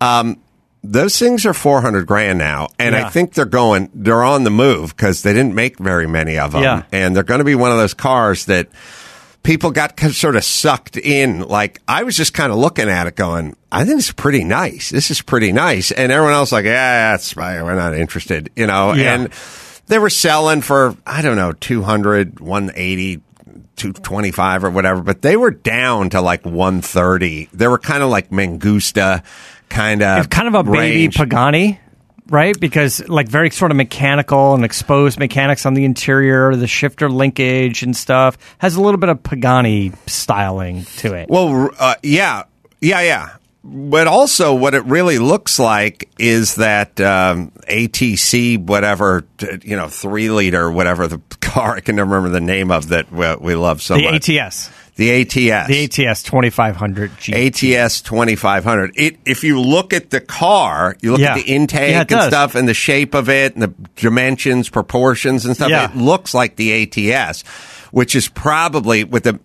[0.01, 0.38] Um,
[0.85, 3.07] those things are 400 grand now, and Yeah.
[3.07, 3.90] I think they're going.
[3.94, 6.83] They're on the move because they didn't make very many of them, Yeah.
[6.92, 8.68] and they're going to be one of those cars that
[9.42, 11.40] people got sort of sucked in.
[11.40, 14.90] Like I was just kind of looking at it, going, "I think it's pretty nice.
[14.90, 17.64] This is pretty nice," and everyone else like, "Yeah, that's fine.
[17.64, 18.92] We're not interested," you know.
[18.92, 19.14] Yeah.
[19.14, 19.29] And
[19.88, 23.20] they were selling for I don't know 200, 180.
[23.77, 27.51] 225 or whatever, but they were down to like 130.
[27.53, 29.23] They were kind of like Mangusta
[29.69, 31.17] kind of kind of a baby range.
[31.17, 31.79] Pagani,
[32.29, 32.59] right?
[32.59, 37.83] Because like very sort of mechanical and exposed mechanics on the interior, the shifter linkage
[37.83, 41.29] and stuff has a little bit of Pagani styling to it.
[41.29, 42.45] Well, uh, yeah,
[42.81, 43.37] yeah, yeah.
[43.68, 49.24] But also, what it really looks like is that um, ATC, whatever,
[49.62, 53.11] you know, three liter, whatever the car, I can never remember the name of that
[53.11, 54.24] we, we love so the much.
[54.26, 55.11] The ATS, the
[55.50, 55.68] ATS.
[55.68, 57.74] the ATS 2500 G.
[57.76, 58.92] ATS 2500.
[58.94, 61.33] It, if you look at the car, you look Yeah.
[61.33, 62.29] at the intake Yeah, and does.
[62.29, 65.90] stuff and the shape of it and the dimensions, proportions and stuff, Yeah.
[65.90, 67.42] it looks like the ATS,
[67.90, 69.40] which is probably with the,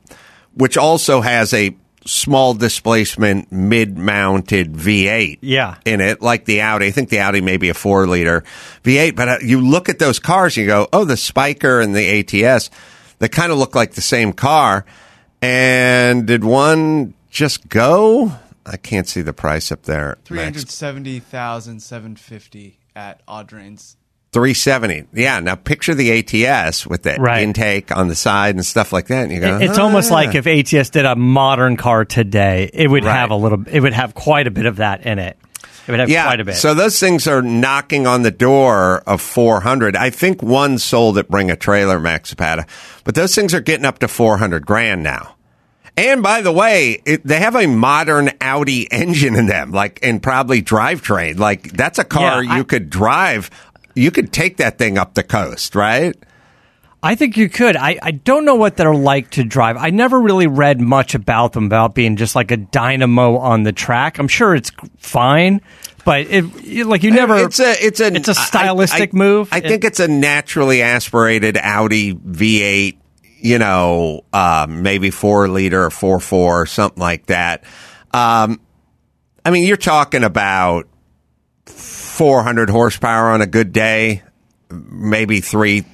[0.54, 1.76] which also has a
[2.06, 5.76] small displacement mid-mounted V8 Yeah.
[5.86, 6.88] in it, like the Audi.
[6.88, 8.44] I think the Audi may be a four liter
[8.84, 11.96] V8, but uh, you look at those cars and you go, oh, the Spyker and
[11.96, 12.70] the ATS,
[13.20, 14.86] they kind of look like the same car.
[15.42, 18.32] And did one just go?
[18.66, 20.18] I can't see the price up there.
[20.26, 20.48] Three Max.
[20.48, 23.98] hundred seventy thousand seven fifty at Audrain's.
[24.34, 25.08] 370.
[25.14, 25.40] Yeah.
[25.42, 27.44] Now picture the ATS with the Right.
[27.44, 29.24] intake on the side and stuff like that.
[29.24, 30.16] And you go, it's "Oh, almost ah.
[30.16, 33.14] like if ATS did a modern car today, it would Right.
[33.16, 33.64] have a little.
[33.70, 35.38] It would have quite a bit of that in it.
[35.88, 36.26] It would have yeah.
[36.26, 36.56] quite a bit.
[36.56, 39.96] So those things are knocking on the door of 400.
[39.98, 42.66] I think one sold at Bring a Trailer, Max Zapata,
[43.04, 45.36] but those things are getting up to 400 grand now.
[45.98, 50.24] And by the way, it, they have a modern Audi engine in them, like, and
[50.24, 51.38] probably drivetrain.
[51.38, 53.50] Like, that's a car Yeah, I- you could drive.
[53.96, 56.16] You could take that thing up the coast, right?
[57.04, 57.76] I think you could.
[57.76, 59.76] I, I don't know what they're like to drive.
[59.76, 63.72] I never really read much about them about being just like a dynamo on the
[63.72, 64.20] track.
[64.20, 65.62] I'm sure it's fine,
[66.06, 67.38] but it, it- like you never.
[67.38, 69.50] It's a it's a it's a I- stylistic I- move.
[69.52, 72.98] I think it's a naturally aspirated Audi V8.
[73.44, 77.64] You know, um, maybe four liter or four four or something like that.
[78.14, 78.62] Um,
[79.44, 80.88] I mean, you're talking about
[82.12, 84.24] 400 horsepower on a good day,
[84.70, 85.86] maybe three.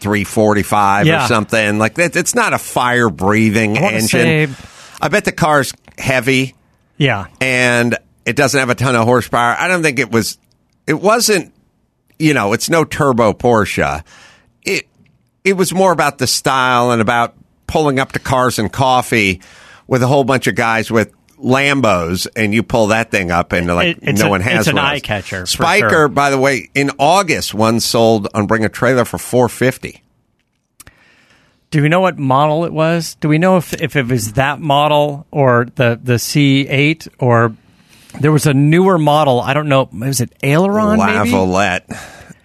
[0.00, 1.24] 345 Yeah.
[1.24, 2.16] or something like that.
[2.16, 4.08] It's not a fire breathing I engine.
[4.08, 4.48] say-
[5.00, 6.56] I bet the car's heavy
[6.96, 7.26] yeah.
[7.40, 9.54] and it doesn't have a ton of horsepower.
[9.56, 10.38] I don't think it was.
[10.88, 11.52] It wasn't.
[12.18, 14.02] You know, it's no turbo Porsche.
[14.64, 14.88] It
[15.44, 17.34] it was more about the style and about
[17.68, 19.40] pulling up to Cars and Coffee
[19.86, 23.66] with a whole bunch of guys with Lambos, and you pull that thing up, and
[23.66, 26.08] like it's no a- one has it's an one of eye-catcher, Spyker, sure.
[26.08, 30.02] by the way, in August, one sold on Bring a Trailer for four fifty.
[31.70, 33.14] Do we know what model it was?
[33.14, 37.56] Do we know if, if it was that model or the, the C8 or
[38.20, 39.40] there was a newer model?
[39.40, 39.88] I don't know.
[39.90, 40.98] Was it Aileron?
[40.98, 41.30] Maybe?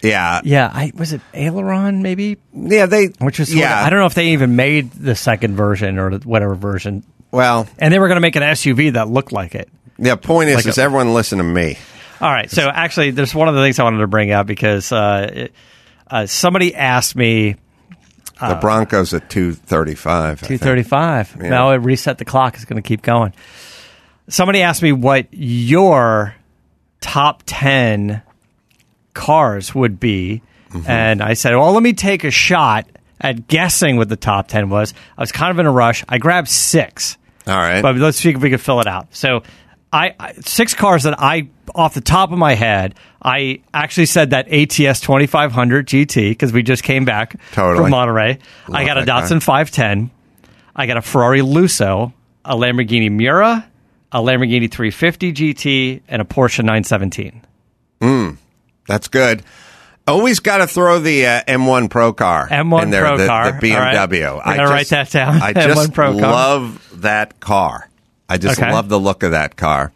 [0.01, 2.85] Yeah, Yeah, I was it Aileron maybe, yeah.
[2.85, 3.81] They which was sort yeah.
[3.81, 7.03] of, I don't know if they even made the second version or whatever version,
[7.37, 9.69] Well, and they were going to make an SUV that looked like it.
[9.99, 11.77] the point is, Like is a- everyone listen to me.
[12.19, 14.91] All right, so actually, there's one of the things I wanted to bring up because
[14.91, 15.53] uh, it,
[16.09, 17.55] uh, somebody asked me
[18.41, 20.41] The Broncos at two thirty five.
[20.41, 21.37] Two thirty-five.
[21.41, 21.49] Yeah.
[21.49, 22.55] Now it reset the clock.
[22.55, 23.33] It's going to keep going.
[24.29, 26.33] Somebody asked me what your
[27.01, 28.23] top ten
[29.13, 30.89] cars would be, Mm-hmm.
[30.91, 32.87] and I said, "Well, let me take a shot
[33.21, 36.03] at guessing what the top ten was." I was kind of in a rush.
[36.09, 37.17] I grabbed six,
[37.47, 37.81] All right.
[37.81, 39.15] but let's see if we can fill it out.
[39.15, 39.43] So,
[39.91, 44.31] I, I six cars that I, off the top of my head, I actually said
[44.31, 47.85] that ATS twenty five hundred GT because we just came back Totally.
[47.85, 48.39] from Monterey.
[48.71, 49.21] I got a car.
[49.21, 50.11] Datsun five ten.
[50.75, 52.13] I got a Ferrari Lusso,
[52.45, 53.67] a Lamborghini Miura,
[54.11, 57.41] a Lamborghini 350 GT, and a Porsche 917.
[58.01, 58.29] Hmm.
[58.87, 59.41] That's good.
[60.07, 63.59] Always got to throw the uh, M1 Pro car M1 in there, Pro the, car.
[63.59, 63.95] the All right.
[64.09, 64.35] BMW.
[64.37, 65.41] We're gonna write that down.
[65.41, 66.11] I M1 just car.
[66.13, 67.89] love that car.
[68.29, 68.71] I just Okay.
[68.71, 69.91] love the look of that car.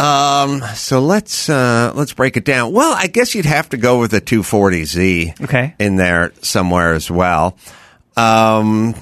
[0.00, 2.72] Um, so let's uh, let's break it down.
[2.72, 5.74] Well, I guess you'd have to go with the 240Z Okay.
[5.78, 7.56] in there somewhere as well.
[8.16, 8.94] Um,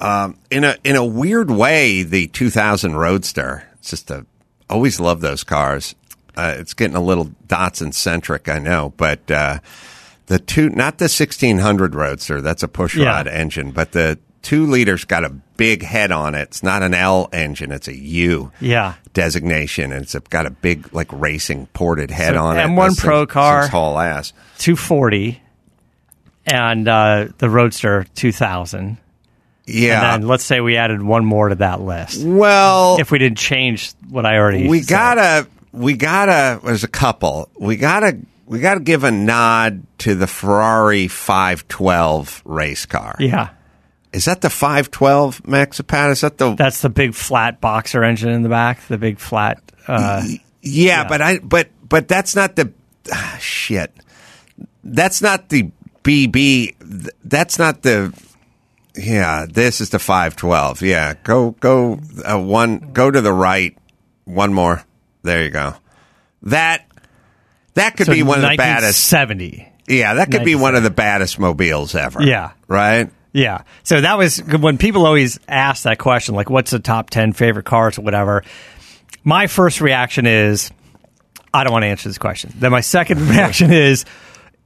[0.00, 3.64] um, in a in a weird way, the 2000 Roadster.
[3.78, 4.24] It's just a
[4.70, 5.94] always love those cars.
[6.40, 9.58] Uh, it's getting a little Datsun centric, I know, but uh,
[10.26, 12.40] the two not the 1600 Roadster.
[12.40, 13.32] That's a pushrod Yeah.
[13.32, 16.42] engine, but the two liters got a big head on it.
[16.42, 18.94] It's not an L engine; it's a U Yeah.
[19.12, 22.62] designation, and it's got a big like racing ported head So on it.
[22.62, 23.60] M1 Pro thing's- car.
[23.62, 24.32] thing's haul ass.
[24.58, 25.42] 240,
[26.46, 28.96] and uh, the Roadster 2000.
[29.66, 30.14] Yeah.
[30.14, 32.24] And then let's say we added one more to that list.
[32.24, 34.88] well, If we didn't change what I already we said.
[34.88, 40.26] gotta we gotta there's a couple we gotta we gotta give a nod to the
[40.26, 43.16] ferrari 512 race car.
[43.18, 43.50] Yeah.
[44.12, 48.42] is that the 512 maxipat is that the That's the big flat boxer engine in
[48.42, 49.62] the back, the big flat.
[49.86, 50.26] Uh,
[50.62, 52.72] yeah, but i but but that's not the
[53.12, 53.92] ah, shit.
[54.82, 55.70] That's not the
[56.02, 56.74] bb
[57.24, 58.12] that's not the
[58.96, 63.76] yeah this is the 512 yeah go go uh, one go to the right
[64.24, 64.82] one more
[65.22, 65.74] there you go
[66.42, 66.86] that
[67.74, 69.66] that could so be one of the baddest Seventy.
[69.88, 72.22] Yeah, that could be one of the baddest mobiles ever.
[72.22, 72.52] Yeah.
[72.68, 73.10] Right?
[73.32, 73.62] Yeah.
[73.82, 77.64] So that was when people always ask that question, like, what's the top 10 favorite
[77.64, 78.44] cars or whatever?
[79.24, 80.70] My first reaction is,
[81.52, 82.52] I don't want to answer this question.
[82.56, 84.04] Then my second reaction is,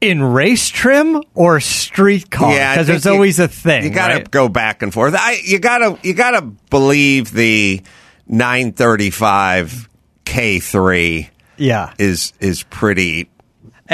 [0.00, 2.52] in race trim or street car?
[2.54, 3.84] Yeah, Because there's you- always a thing.
[3.84, 4.30] You got to right?
[4.30, 5.14] go back and forth.
[5.16, 7.82] I, you got to you got to believe the
[8.26, 9.88] 935
[10.34, 11.92] K3 Yeah.
[11.98, 13.28] is is pretty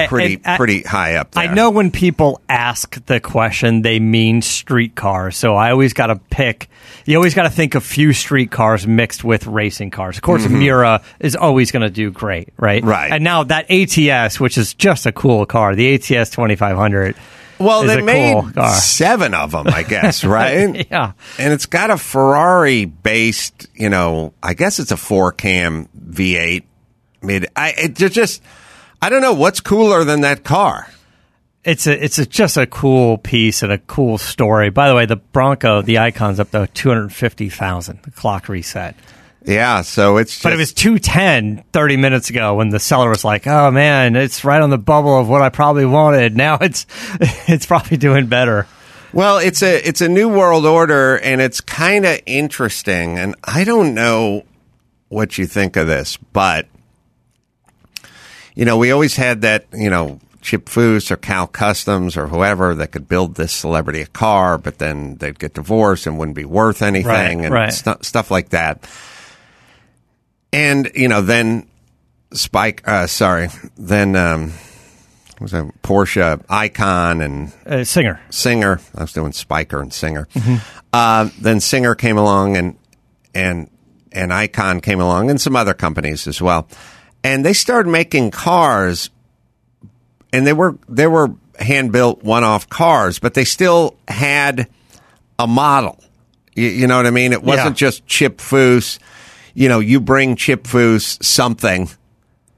[0.09, 1.43] pretty and I- pretty high up there.
[1.45, 5.37] I know when people ask the question, they mean street cars.
[5.37, 6.69] So I always got to pick.
[7.07, 10.17] You always got to think of few street cars mixed with racing cars.
[10.17, 12.81] Of course, Miura is always going to do great, right?
[12.83, 12.89] Mm-hmm.
[12.91, 13.13] Right.
[13.13, 17.17] And now that ATS, which is just a cool car, the ATS twenty five hundred.
[17.61, 20.87] Well, they made cool seven of them, I guess, right?
[20.91, 21.13] Yeah.
[21.39, 26.65] And it's got a Ferrari based, you know, I guess it's a four cam V8
[27.23, 27.47] mid.
[27.55, 28.43] I it ju- just,
[29.03, 30.89] I don't know what's cooler than that car.
[31.63, 34.71] It's a it's a, just a cool piece and a cool story.
[34.71, 38.01] By the way, the Bronco, the icon's up to two hundred fifty thousand.
[38.03, 38.97] The clock reset.
[39.45, 43.25] Yeah, so it's just, But it was 210 30 minutes ago when the seller was
[43.25, 46.87] like, "Oh man, it's right on the bubble of what I probably wanted." Now it's
[47.49, 48.67] it's probably doing better.
[49.13, 53.19] Well, it's a it's a new world order, and it's kind of interesting.
[53.19, 54.45] And I don't know
[55.09, 56.67] what you think of this, but
[58.55, 62.75] you know, we always had that you know Chip Foose or Cal Customs or whoever
[62.75, 66.45] that could build this celebrity a car, but then they'd get divorced and wouldn't be
[66.45, 67.73] worth anything, Right, and right.
[67.73, 68.87] stu- stuff like that.
[70.53, 71.67] And you know, then
[72.33, 74.53] Spike, uh, sorry, then um,
[75.41, 78.21] was that Porsche Icon and Uh, singer.
[78.31, 78.81] Singer.
[78.97, 80.27] I was doing Spyker and Singer.
[80.35, 80.57] Mm-hmm.
[80.93, 82.77] Uh, then Singer came along, and
[83.35, 83.71] and
[84.13, 86.67] and Icon came along, and some other companies as well.
[87.23, 89.11] And they started making cars,
[90.33, 94.67] and they were they were hand built one off cars, but they still had
[95.39, 96.03] a model.
[96.55, 97.33] You, you know what I mean?
[97.33, 97.89] It wasn't Yeah.
[97.89, 98.99] just Chip Foose.
[99.55, 101.89] You know, you bring Chip Foose something.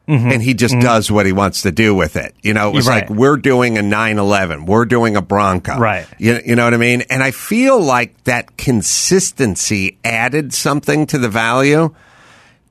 [0.09, 2.35] And he just does what he wants to do with it.
[2.43, 2.95] You know, it was Mm-hmm.
[2.99, 3.09] Right.
[3.09, 5.79] like we're doing a 911, we're doing a Bronco.
[5.79, 6.07] Right.
[6.19, 7.01] You, you know what I mean?
[7.09, 11.95] And I feel like that consistency added something to the value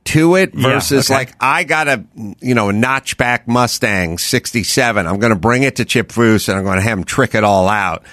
[0.04, 1.14] to it Yeah, versus okay.
[1.18, 2.04] like I got a
[2.42, 5.08] you know a notchback Mustang 67.
[5.08, 7.34] I'm going to bring it to Chip Foose and I'm going to have him trick
[7.34, 8.04] it all out.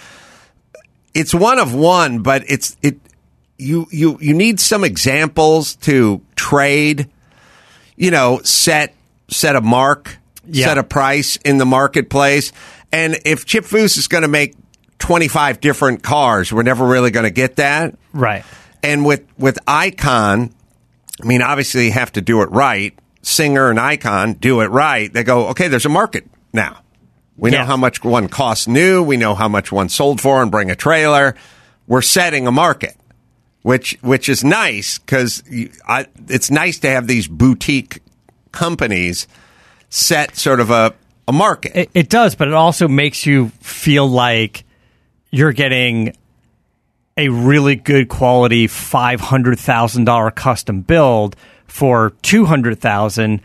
[1.12, 2.98] It's one of one, but it's it
[3.58, 7.08] you you you need some examples to trade.
[7.96, 8.94] You know, set
[9.28, 10.66] set a mark, Yeah.
[10.66, 12.52] set a price in the marketplace,
[12.92, 14.54] and if Chip Foose is going to make
[15.00, 17.96] 25 different cars, we're never really going to get that.
[18.12, 18.44] Right.
[18.82, 20.54] And with with Icon,
[21.22, 22.96] I mean, obviously you have to do it right.
[23.22, 25.12] Singer and Icon do it right.
[25.12, 26.78] They go, okay, there's a market now.
[27.36, 29.02] We know how much one costs new.
[29.02, 31.36] We know how much one sold for, and bring a trailer.
[31.86, 32.96] We're setting a market,
[33.68, 38.00] which which is nice because it's nice to have these boutique
[38.50, 39.28] companies
[39.90, 40.94] set sort of a
[41.28, 41.76] a market.
[41.76, 44.64] It, it does, but it also makes you feel like
[45.30, 46.16] you're getting
[47.18, 53.42] a really good quality five hundred thousand dollar custom build for two hundred thousand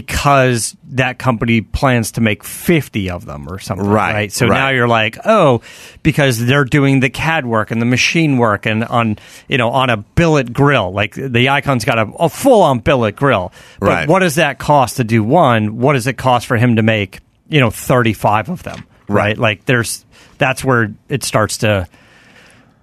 [0.00, 4.56] because that company plans to make 50 of them or something Right, right, so right.
[4.56, 5.60] now you're like oh
[6.02, 9.90] because they're doing the cad work and the machine work and on you know on
[9.90, 14.08] a billet grill like the icon's got a, a full on billet grill but Right.
[14.08, 17.20] what does that cost to do one what does it cost for him to make
[17.48, 19.38] you know 35 of them right, Right.
[19.38, 20.04] like there's
[20.38, 21.86] that's where it starts to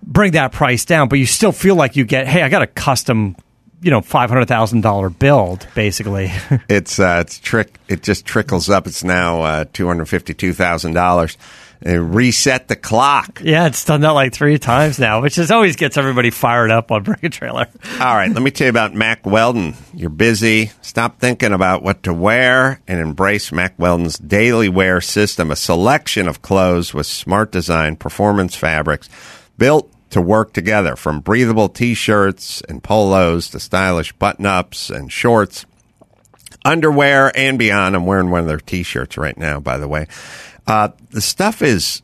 [0.02, 2.68] bring that price down but you still feel like you get hey i got a
[2.68, 3.36] custom
[3.82, 6.32] you know $500000 build basically
[6.70, 7.80] It's uh, it's trick.
[7.88, 8.88] It just trickles up.
[8.88, 11.38] It's now uh, two hundred fifty two thousand dollars.
[11.84, 13.42] Reset the clock.
[13.44, 16.92] yeah it's done that like three times now which is always gets everybody fired up
[16.92, 17.66] on bring a trailer
[18.00, 19.74] All right, let me tell you about Mack Weldon.
[19.94, 20.70] You're busy.
[20.82, 26.28] Stop thinking about what to wear and embrace Mack Weldon's daily wear system, a selection
[26.28, 29.10] of clothes with smart design, performance fabrics,
[29.58, 35.66] built to work together from breathable t-shirts and polos to stylish button-ups and shorts
[36.64, 37.96] underwear and beyond.
[37.96, 40.08] I'm wearing one of their t-shirts right now, by the way.
[40.68, 42.02] Uh, the stuff is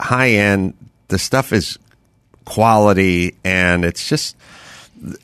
[0.00, 0.74] high end.
[1.08, 1.78] The stuff is
[2.44, 4.36] quality, and it's just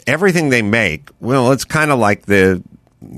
[0.07, 1.09] everything they make.
[1.21, 2.63] Well, it's kind of like the,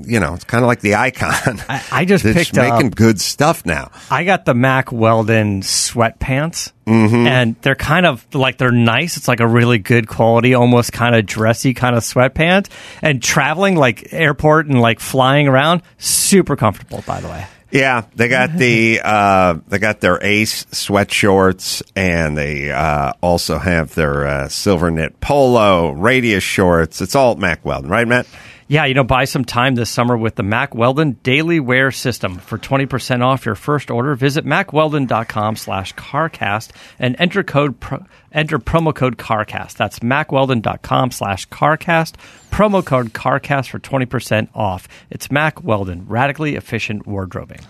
[0.06, 1.60] you know, it's kind of like the icon.
[1.68, 3.90] I- I just They're picked making up- good stuff now.
[4.10, 9.16] I got the Mack Weldon sweatpants, and they're kind of like they're nice.
[9.16, 12.68] It's like a really good quality, almost kind of dressy kind of sweatpants.
[13.02, 17.02] And traveling like airport and like flying around, super comfortable.
[17.06, 22.36] By the way, Yeah, they got the uh, they got their Ace sweat shorts, and
[22.36, 27.00] they uh, also have their uh, silver knit polo radius shorts.
[27.00, 28.26] It's all Mack Weldon, right, Matt?
[28.66, 32.38] Yeah, you know, buy some time this summer with the Mack Weldon Daily Wear System
[32.38, 34.14] for twenty percent off your first order.
[34.14, 39.74] Visit mackweldon.com/carcast and enter code pro- enter promo code CarCast.
[39.76, 42.12] That's mackweldon.com/carcast.
[42.50, 44.88] Promo code CarCast for twenty percent off.
[45.10, 47.60] It's Mack Weldon, radically efficient wardrobing.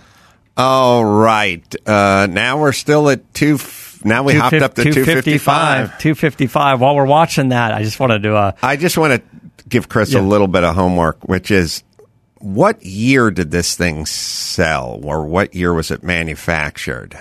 [0.57, 1.75] All right.
[1.85, 3.55] Uh, now we're still at two.
[3.57, 5.99] f- Now we hopped up to 255.
[5.99, 6.81] 255.
[6.81, 8.37] While we're watching that, I just wanted to.
[8.37, 9.23] Uh, I just want to
[9.75, 10.21] give Chris Yeah.
[10.21, 11.83] a little bit of homework, which is
[12.39, 17.19] what year did this thing sell or what year was it manufactured?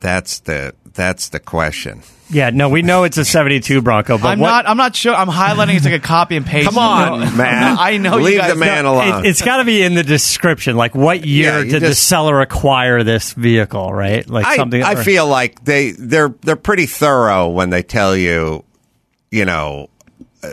[0.00, 2.02] That's the that's the question.
[2.30, 4.68] yeah, no, we know it's a 72 Bronco, but I'm what, not.
[4.68, 5.14] I'm not sure.
[5.14, 5.74] I'm highlighting.
[5.76, 6.68] It's like a copy and paste.
[6.68, 7.76] Come on, man.
[7.78, 8.16] I know.
[8.16, 8.94] Leave you guys the man know.
[8.94, 9.24] alone.
[9.24, 10.76] It, it's got to be in the description.
[10.76, 13.92] Like, what year Yeah, you did the seller acquire this vehicle?
[13.92, 14.28] Right?
[14.28, 14.82] Like I, something.
[14.82, 18.64] I or- feel like they they're they're pretty thorough when they tell you,
[19.30, 19.88] you know,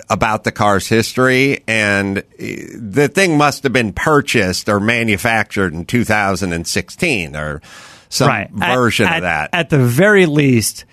[0.09, 5.85] about the car's history, and uh, the thing must have been purchased or manufactured in
[5.85, 7.61] 2016 or
[8.09, 9.49] some right version at, of that.
[9.53, 10.85] At the very least,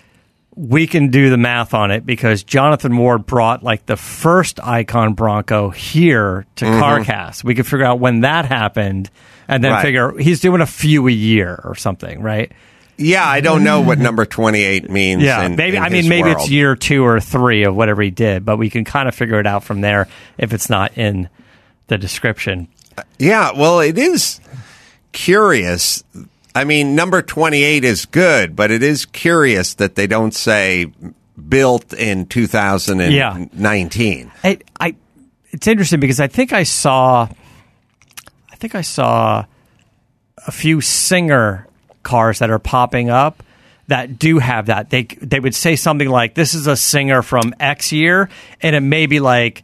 [0.55, 5.13] we can do the math on it because Jonathan Ward brought like the first Icon
[5.13, 7.43] Bronco here to CarCast.
[7.43, 9.09] We could figure out when that happened,
[9.47, 9.75] and then Mm-hmm.
[9.75, 9.81] Right.
[9.81, 12.51] figure he's doing a few a year or something, right?
[12.97, 15.23] Yeah, I don't know what number 28 means.
[15.23, 15.77] Yeah, in- maybe.
[15.77, 16.41] in I mean, maybe world.
[16.41, 19.39] it's year two or three of whatever he did, but we can kind of figure
[19.39, 21.29] it out from there if it's not in
[21.87, 22.67] the description.
[22.97, 24.39] Uh, yeah, well, it is
[25.11, 26.03] curious.
[26.53, 30.91] I mean, number 28 is good, but it is curious that they don't say
[31.47, 34.31] built in 2019.
[34.43, 34.95] I, I,
[35.49, 37.27] it's interesting because I think I saw,
[38.51, 39.45] I think I saw
[40.45, 41.67] a few Singer
[42.03, 43.43] cars that are popping up
[43.87, 44.89] that do have that.
[44.89, 48.29] They they would say something like, "This is a Singer from X year,"
[48.61, 49.63] and it may be like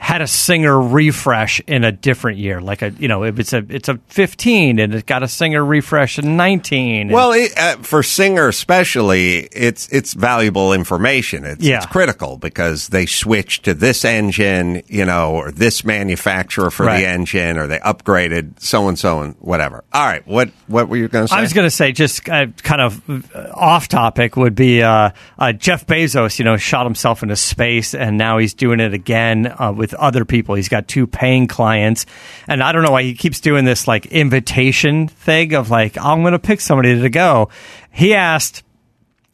[0.00, 3.64] had a Singer refresh in a different year, like a you know if it's a
[3.68, 7.10] it's a 15 and it got a Singer refresh in 19.
[7.10, 11.44] Well, it, uh, for Singer especially, it's it's valuable information.
[11.44, 11.76] It's, Yeah.
[11.76, 17.00] it's critical because they switched to this engine, you know, or this manufacturer for Right.
[17.02, 19.84] the engine, or they upgraded so and so and whatever.
[19.92, 21.36] All right, what what were you going to say?
[21.36, 23.02] I was going to say, just uh, kind of
[23.36, 26.38] uh, off topic, would be uh, uh, Jeff Bezos.
[26.38, 30.24] You know, shot himself into space, and now he's doing it again uh, with other
[30.24, 30.54] people.
[30.54, 32.06] He's got two paying clients,
[32.46, 36.22] and I don't know why he keeps doing this like invitation thing of like, I'm
[36.22, 37.50] going to pick somebody to go.
[37.90, 38.62] He asked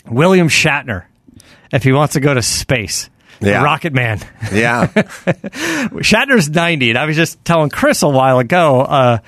[0.07, 1.04] William Shatner
[1.72, 3.11] if he wants to go to space.
[3.40, 3.62] Yeah.
[3.62, 4.20] Rocket Man.
[4.50, 9.18] yeah, Shatner's 90, and I was just telling Chris a while ago, uh,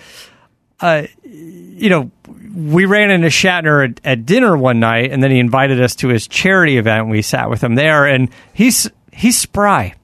[0.81, 2.11] uh, you know,
[2.55, 6.09] we ran into Shatner at, at dinner one night, and then he invited us to
[6.09, 7.03] his charity event.
[7.03, 9.95] And we sat with him there, and he's he's spry.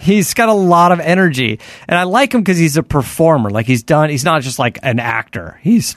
[0.00, 3.50] He's got a lot of energy, and I like him because he's a performer.
[3.50, 4.10] Like he's done.
[4.10, 5.58] He's not just like an actor.
[5.62, 5.96] He's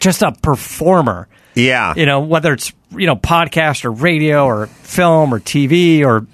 [0.00, 1.94] just a performer yeah.
[1.96, 6.26] you know, whether it's you know podcast or radio or film or TV or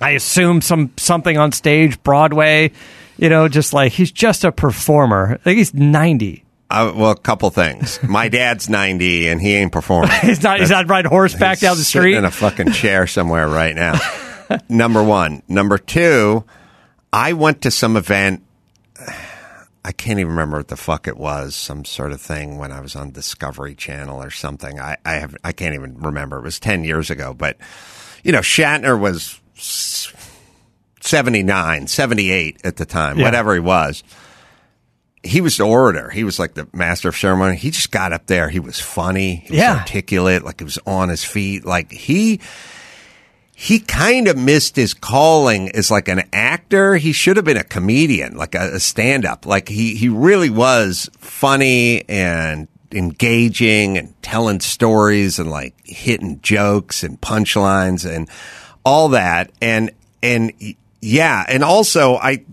[0.00, 2.72] I assume some something on stage, Broadway.
[3.16, 5.34] You know, just like he's just a performer.
[5.34, 6.44] I think he's ninety.
[6.70, 7.98] Uh, well, a couple things.
[8.02, 10.10] My dad's 90 and he ain't performing.
[10.20, 10.60] He's not.
[10.60, 12.14] He's not riding horseback down the street.
[12.14, 13.94] in a fucking chair somewhere right now.
[14.68, 15.42] Number one.
[15.48, 16.44] Number two,
[17.12, 18.42] I went to some event.
[19.84, 21.54] I can't even remember what the fuck it was.
[21.54, 24.78] Some sort of thing when I was on Discovery Channel or something.
[24.80, 26.38] I, I have I can't even remember.
[26.38, 27.32] It was ten years ago.
[27.34, 27.56] But
[28.22, 30.12] you know, Shatner was s-
[31.00, 33.24] 79, 78 at the time, Yeah.
[33.24, 34.02] whatever he was
[35.24, 36.08] he was the orator.
[36.10, 37.56] He was like the master of ceremony.
[37.56, 38.48] He just got up there.
[38.48, 39.36] He was funny.
[39.46, 39.78] He was Yeah.
[39.78, 40.44] articulate.
[40.44, 41.66] Like he was on his feet.
[41.66, 42.38] Like he,
[43.60, 46.94] he kind of missed his calling as like an actor.
[46.94, 49.46] He should have been a comedian, like a, a stand up.
[49.46, 57.02] Like he, he really was funny and engaging and telling stories and like hitting jokes
[57.02, 58.28] and punchlines and
[58.84, 59.50] all that.
[59.60, 59.90] And,
[60.22, 60.52] and
[61.00, 61.44] yeah.
[61.48, 62.44] And also I,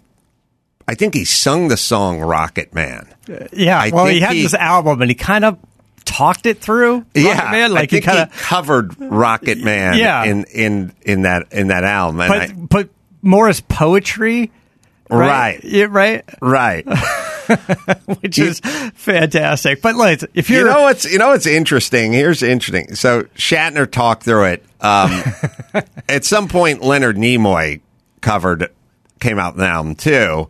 [0.88, 3.14] I think he sung the song Rocket Man.
[3.54, 3.80] yeah.
[3.80, 5.60] I well, he had he- this album and he kind of
[6.06, 7.06] talked it through.
[7.14, 7.72] yeah, Man.
[7.72, 10.24] like I think he kind he covered Rocket Man Yeah.
[10.24, 12.18] in, in, in that in that album.
[12.18, 12.90] But I- but
[13.22, 14.52] more as poetry.
[15.10, 15.64] Right.
[15.64, 16.24] Yeah, right.
[16.42, 16.84] right.
[18.22, 19.82] Which is fantastic.
[19.84, 22.12] But like, if you're you know what's you know what's interesting?
[22.12, 22.96] Here's interesting.
[22.96, 24.66] So Shatner talked through it.
[24.82, 25.22] Um,
[26.10, 27.82] at some point, Leonard Nimoy
[28.22, 28.72] covered
[29.20, 30.50] came out in the album too.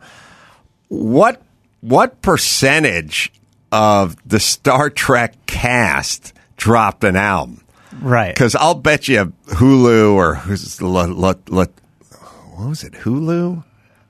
[0.87, 1.41] What
[1.81, 3.33] what percentage
[3.75, 7.61] of the Star Trek cast dropped an album?
[8.01, 11.67] right, Because I'll bet you Hulu or who's the- le- le- le-
[12.55, 12.93] what was it?
[12.93, 13.63] Hulu?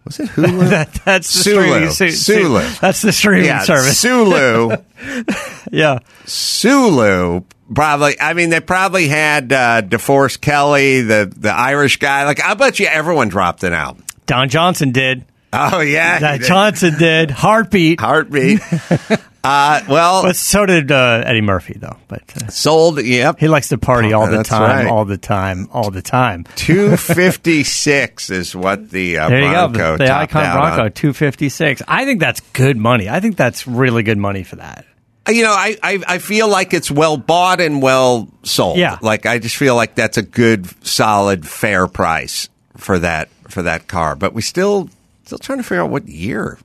[0.05, 0.70] Was it Hulu?
[0.70, 1.89] that, that's the Sulu.
[1.89, 2.61] su- Sulu.
[2.80, 3.97] That's the streaming yeah, service.
[3.99, 4.78] Sulu.
[5.72, 5.99] yeah.
[6.26, 7.41] Sulu
[7.74, 8.20] probably.
[8.22, 12.26] I mean, they probably had uh, DeForest Kelley, the the Irish guy.
[12.26, 14.03] Like, I bet you everyone dropped an album.
[14.28, 15.26] Don Johnson did.
[15.51, 16.47] Oh yeah, That did.
[16.47, 17.32] Johnson did.
[17.32, 17.99] Heartbeat.
[17.99, 18.59] heartbeat.
[19.46, 21.98] Uh, well, But so did uh, Eddie Murphy, though.
[22.08, 23.02] But uh, sold.
[23.04, 24.88] Yep, he likes to party all the That's time, right.
[24.88, 26.46] all the time, all the time.
[26.56, 30.89] two fifty six is what the uh, There you Bronco go, the, the Icon Bronco,
[30.89, 31.82] two fifty six.
[31.88, 33.10] I think that's good money.
[33.10, 34.86] I think that's really good money for that.
[35.28, 38.78] You know, I, I I feel like it's well bought and well sold.
[38.78, 38.98] Yeah.
[39.02, 43.88] like I just feel like that's a good, solid, fair price for that for that
[43.88, 44.16] car.
[44.16, 44.89] But we still
[45.26, 46.60] still trying to figure out what year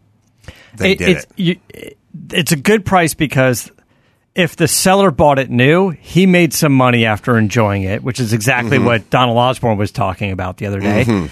[0.76, 1.30] they did it's, it.
[1.36, 1.96] You,
[2.32, 3.70] it's a good price because
[4.34, 8.32] if the seller bought it new, he made some money after enjoying it, which is
[8.32, 8.86] exactly Mm-hmm.
[8.86, 11.28] what Donald Osborne was talking about the other day.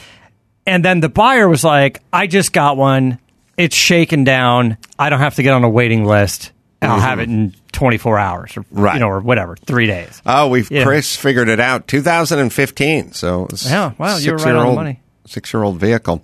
[0.66, 3.18] And then the buyer was like, I just got one.
[3.56, 4.76] It's shaken down.
[4.98, 6.52] I don't have to get on a waiting list.
[6.82, 8.80] I'll have it in 24 hours or, Mm-hmm.
[8.80, 8.94] Right.
[8.94, 10.22] you know, or whatever, three days.
[10.26, 10.84] Oh, we've Yeah.
[10.84, 11.88] Chris figured it out.
[11.88, 13.12] 2015.
[13.12, 15.00] So it's Yeah, wow, you're right on money.
[15.26, 16.22] Six-year-old vehicle.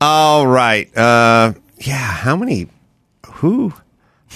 [0.00, 0.94] All right.
[0.96, 1.94] Uh, yeah.
[1.96, 2.68] How many?
[3.40, 3.74] Who?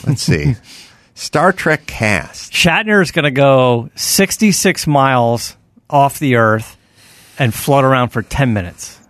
[0.06, 0.56] Let's see.
[1.14, 2.52] Star Trek cast.
[2.52, 5.56] Shatner is going to go 66 miles
[5.88, 6.76] off the Earth
[7.38, 9.00] and float around for 10 minutes.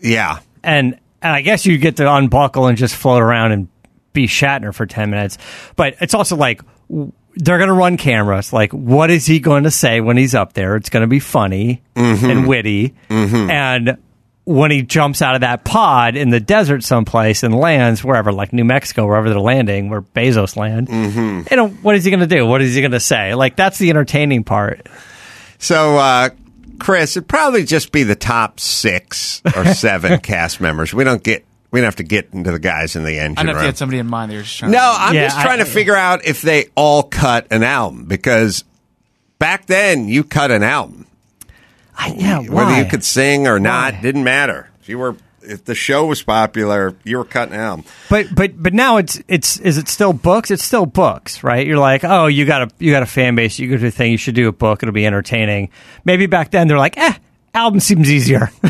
[0.00, 0.38] Yeah.
[0.62, 3.68] and and I guess you get to unbuckle and just float around and
[4.12, 5.38] be Shatner for ten minutes.
[5.76, 8.52] But it's also like they're going to run cameras.
[8.52, 10.76] Like, what is he going to say when he's up there?
[10.76, 12.26] It's going to be funny mm-hmm.
[12.26, 12.94] and witty.
[13.08, 13.50] Mm-hmm.
[13.50, 13.98] And
[14.44, 18.52] when he jumps out of that pod in the desert someplace and lands wherever, like
[18.52, 22.26] New Mexico, wherever they're landing, where Bezos land, you know, what is he going to
[22.26, 22.46] do?
[22.46, 23.34] What is he going to say?
[23.34, 24.88] Like, that's the entertaining part.
[25.58, 26.30] So, uh,
[26.78, 30.94] Chris, it'd probably just be the top six or seven cast members.
[30.94, 31.44] We don't get.
[31.70, 33.62] We don't have to get into the guys in the engine I don't know if
[33.62, 34.32] you had somebody in mind.
[34.32, 34.72] They were just trying.
[34.72, 37.62] No, to, I'm Yeah, just trying I- to figure out if they all cut an
[37.62, 38.64] album because
[39.38, 41.06] back then you cut an album.
[42.02, 42.78] I, yeah, Whether why?
[42.80, 44.00] you could sing or not Why?
[44.00, 44.68] didn't matter.
[44.80, 47.84] If you were if the show was popular, you were cutting album.
[48.08, 50.50] But but but now it's it's is it still books?
[50.50, 51.66] It's still books, right?
[51.66, 53.58] You're like, oh, you got a you got a fan base.
[53.58, 54.12] You go to a thing.
[54.12, 54.82] You should do a book.
[54.82, 55.70] It'll be entertaining.
[56.04, 57.14] Maybe back then they're like, eh,
[57.54, 58.50] album seems easier,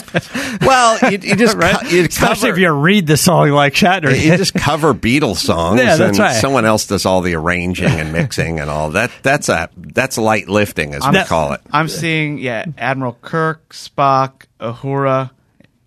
[0.60, 1.76] Well, you, you just right?
[1.80, 4.10] co- you Especially cover, if you read the song like Shatner.
[4.10, 6.40] you just cover Beatles songs, Yeah, that's and right.
[6.40, 9.10] someone else does all the arranging and mixing and all that.
[9.22, 11.60] That's a that's light lifting, as we call it.
[11.70, 15.30] I'm seeing yeah, Admiral Kirk, Spock, Uhura,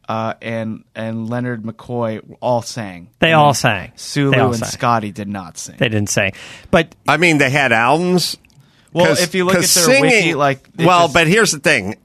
[0.07, 3.09] uh, and and Leonard McCoy all sang.
[3.19, 3.91] they all sang.
[3.95, 4.69] Sulu all and sang.
[4.69, 5.75] Scotty did not sing.
[5.77, 6.31] They didn't sing,
[6.71, 8.37] but I mean, they had albums.
[8.93, 11.95] Well, if you look at their singing, wiki, like well, just- but here's the thing: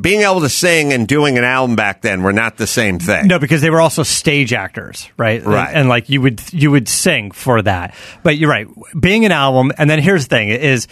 [0.00, 3.26] being able to sing and doing an album back then were not the same thing.
[3.26, 5.44] No, because they were also stage actors, right?
[5.44, 5.68] Right.
[5.68, 7.94] And, and, like you would you would sing for that.
[8.22, 8.66] But you're right.
[8.98, 10.86] Being an album, and then here's the thing: is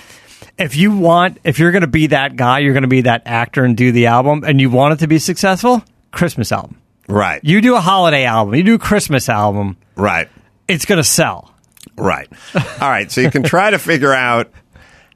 [0.58, 3.22] if you want, if you're going to be that guy, you're going to be that
[3.26, 6.80] actor and do the album, and you want it to be successful, Christmas album.
[7.10, 10.28] Right, You do a holiday album, you do a Christmas album, right,
[10.68, 11.54] it's going to sell.
[11.96, 12.28] right.
[12.54, 14.50] All right, so you can try to figure out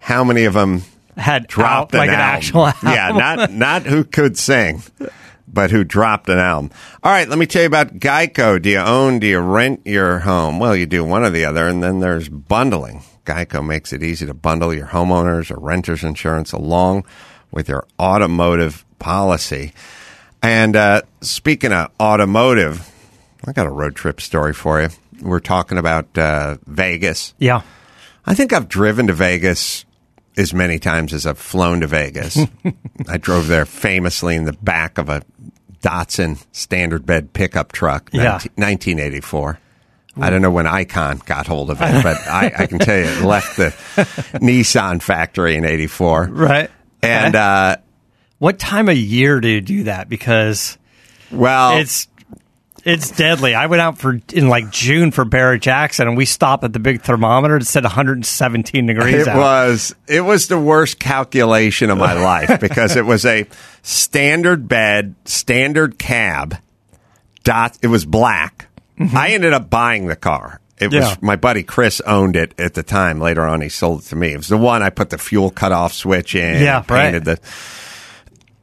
[0.00, 0.84] how many of them
[1.16, 2.88] Had dropped out, like an, an actual album.
[2.88, 4.82] Yeah, not not who could sing,
[5.46, 6.70] but who dropped an album.
[7.02, 8.60] All right, let me tell you about Geico.
[8.60, 9.18] Do you own?
[9.18, 10.58] Do you rent your home?
[10.58, 13.02] Well, you do one or the other, and then there's bundling.
[13.24, 17.04] Geico makes it easy to bundle your homeowners or renters insurance along
[17.50, 19.72] with your automotive policy.
[20.42, 22.90] And uh, speaking of automotive,
[23.46, 24.88] I got a road trip story for you.
[25.20, 27.34] We're talking about uh, Vegas.
[27.38, 27.62] Yeah.
[28.26, 29.84] I think I've driven to Vegas
[30.36, 32.38] as many times as I've flown to Vegas.
[33.08, 35.22] I drove there famously in the back of a
[35.82, 38.38] Datsun standard bed pickup truck, Yeah.
[38.56, 39.58] 19, 1984.
[40.20, 43.04] I don't know when Icon got hold of it, but I, I can tell you
[43.04, 43.70] it left the
[44.40, 46.28] Nissan factory in 84.
[46.30, 46.70] Right.
[47.02, 47.42] And, Okay.
[47.42, 47.76] uh,
[48.38, 50.08] what time of year do you do that?
[50.10, 50.76] Because
[51.30, 52.08] well, it's
[52.84, 53.54] it's deadly.
[53.54, 56.78] I went out for in like June for Barrett Jackson, and we stopped at the
[56.78, 57.56] big thermometer.
[57.56, 59.14] It said 117 degrees.
[59.14, 59.38] It out.
[59.38, 63.46] was it was the worst calculation of my life because it was a
[63.82, 66.56] standard bed, standard cab.
[67.44, 67.76] Dot.
[67.82, 68.68] It was black.
[68.98, 69.16] Mm-hmm.
[69.16, 70.60] I ended up buying the car.
[70.78, 73.20] It was my buddy Chris owned it at the time.
[73.20, 74.32] Later on, he sold it to me.
[74.32, 76.60] It was the one I put the fuel cutoff switch in.
[76.60, 77.38] Yeah, and painted the.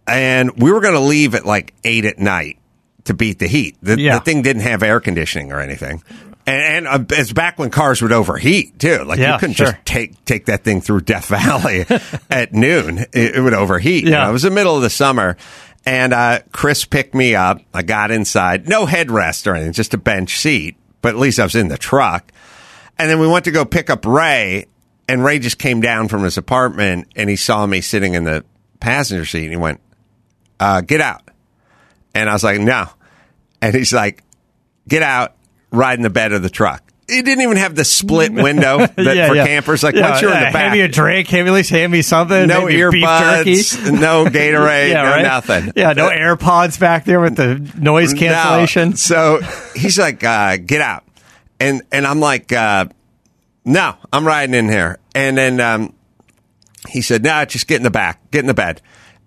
[0.05, 2.59] And we were going to leave at like eight at night
[3.05, 3.77] to beat the heat.
[3.81, 4.19] The, Yeah.
[4.19, 6.03] the thing didn't have air conditioning or anything.
[6.47, 9.03] And, and uh, it's back when cars would overheat too.
[9.03, 9.67] Like Yeah, you couldn't sure.
[9.71, 11.85] just take take that thing through Death Valley
[12.29, 12.99] at noon.
[12.99, 14.03] It, it would overheat.
[14.05, 14.23] You Yeah.
[14.23, 15.37] know, it was the middle of the summer,
[15.85, 17.61] and uh, Chris picked me up.
[17.73, 20.75] I got inside, no headrest or anything, just a bench seat.
[21.01, 22.31] But at least I was in the truck.
[22.97, 24.65] And then we went to go pick up Ray,
[25.07, 28.43] and Ray just came down from his apartment, and he saw me sitting in the
[28.81, 29.79] passenger seat, and he went,
[30.59, 31.28] uh, "Get out."
[32.16, 32.88] And I was like, "No,"
[33.62, 34.24] and he's like,
[34.88, 35.36] "Get out."
[35.72, 36.82] ride in the bed of the truck.
[37.07, 38.95] It didn't even have the split window that
[39.28, 39.84] for campers.
[39.84, 41.28] Like Yeah, once you're in the back, Hand me a drink.
[41.28, 42.47] Hand me at least hand me something.
[42.47, 43.53] no maybe beef jerky.
[43.53, 45.22] earbuds, no Gatorade, yeah, no right?
[45.22, 45.74] nothing.
[45.76, 48.20] Yeah, no AirPods back there with the noise No.
[48.20, 48.95] cancellation.
[48.95, 49.41] So
[49.76, 51.03] he's like, uh, "Get out,"
[51.60, 52.86] and and I'm like, uh,
[53.64, 55.93] "No, I'm riding in here." And then um,
[56.88, 58.82] he said, "No, just get in the back, get in the bed."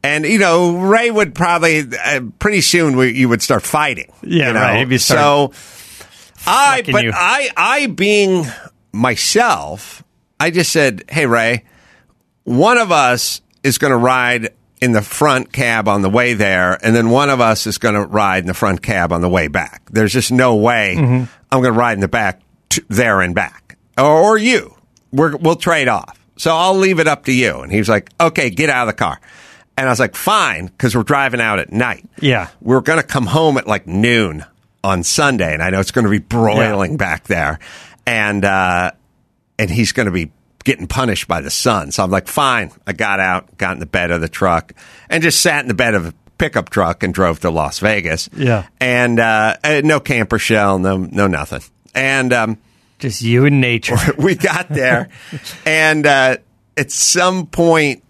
[0.05, 4.13] And you know, Ray would probably uh, pretty soon we, you would start fighting.
[4.23, 4.61] Yeah, you know?
[4.61, 4.91] right.
[4.91, 5.53] You so
[6.47, 7.13] I, but you.
[7.15, 8.47] I, I being
[8.93, 10.03] myself,
[10.41, 11.65] I just said, "Hey, Ray,
[12.45, 14.51] one of us is going to ride
[14.81, 17.95] in the front cab on the way there, and then one of us is going
[17.95, 19.83] to ride in the front cab on the way back.
[19.91, 21.25] There's just no way Mm-hmm.
[21.53, 22.41] I'm going to ride in the back
[22.71, 24.75] t- there and back, or, or you.
[25.13, 26.19] We're, we'll trade off.
[26.39, 27.61] So I'll leave it up to you.
[27.61, 29.21] And he was like, "Okay, get out of the car."
[29.77, 32.05] And I was like, "Fine," because we're driving out at night.
[32.21, 32.49] Yeah.
[32.61, 34.45] we're going to come home at like noon
[34.85, 37.59] on Sunday, and I know it's going to be broiling back there,
[38.07, 38.91] and uh,
[39.59, 40.31] and he's going to be
[40.65, 41.91] getting punished by the sun.
[41.91, 42.71] So I'm like, fine.
[42.87, 44.73] I got out, got in the bed of the truck,
[45.09, 48.29] and just sat in the bed of a pickup truck and drove to Las Vegas.
[48.37, 48.67] Yeah.
[48.81, 51.63] and uh, uh, no camper shell, no no nothing,
[51.95, 52.33] and.
[52.33, 52.59] Um,
[52.99, 53.97] Just you and nature.
[54.19, 55.09] we got there,
[55.67, 56.37] and uh,
[56.77, 58.03] at some point,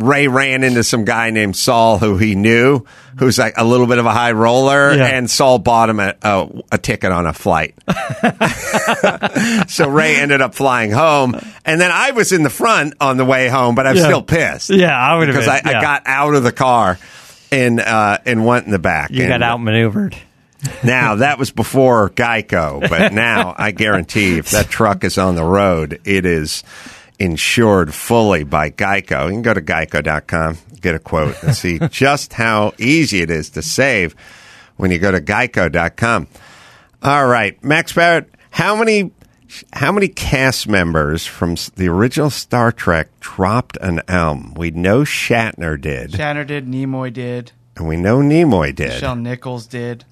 [0.00, 2.84] Ray ran into some guy named Saul who he knew,
[3.18, 5.06] who's like a little bit of a high roller, Yeah.
[5.06, 7.74] and Saul bought him a, a, a ticket on a flight.
[9.68, 13.24] so Ray ended up flying home, and then I was in the front on the
[13.24, 14.04] way home, but I'm Yeah.
[14.04, 14.70] still pissed.
[14.70, 15.78] Yeah, I would because I, yeah.
[15.78, 16.98] I got out of the car
[17.52, 19.10] and uh, and went in the back.
[19.10, 20.16] You and, got outmaneuvered.
[20.82, 25.44] now that was before Geico, but now I guarantee if that truck is on the
[25.44, 26.64] road, it is
[27.18, 29.26] insured fully by Geico.
[29.26, 33.50] You can go to geico.com, get a quote, and see just how easy it is
[33.50, 34.14] to save
[34.76, 36.26] when you go to geico.com.
[37.02, 39.12] All right, Max Barrett, how many
[39.72, 44.54] how many cast members from the original Star Trek dropped an album?
[44.54, 49.02] We know Shatner did, Shatner did, Nimoy did, and we know Nimoy did.
[49.02, 50.04] Nichelle Nichols did.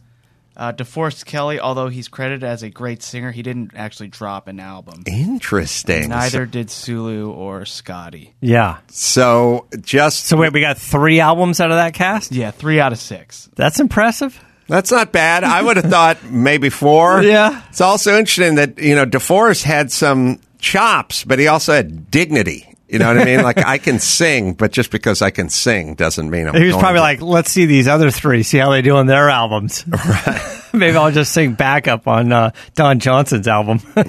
[0.56, 4.60] Uh, DeForest Kelley, although he's credited as a great singer, he didn't actually drop an
[4.60, 5.02] album.
[5.06, 6.08] Interesting.
[6.10, 8.34] Neither did Sulu or Scotty.
[8.40, 8.78] Yeah.
[8.88, 12.32] So just So wait, we got three albums out of that cast.
[12.32, 13.48] Yeah, three out of six.
[13.56, 14.38] That's impressive.
[14.68, 15.44] That's not bad.
[15.44, 17.22] I would have thought maybe four.
[17.32, 17.62] Yeah.
[17.68, 22.71] It's also interesting that, you know, DeForest had some chops, but he also had dignity.
[22.92, 23.42] You know what I mean?
[23.42, 26.72] Like I can sing, but just because I can sing doesn't mean I'm He was
[26.74, 27.02] going probably to.
[27.02, 29.84] like, let's see these other three, see how they do on their albums.
[30.74, 33.80] Maybe I'll just sing backup on uh, Don Johnson's album.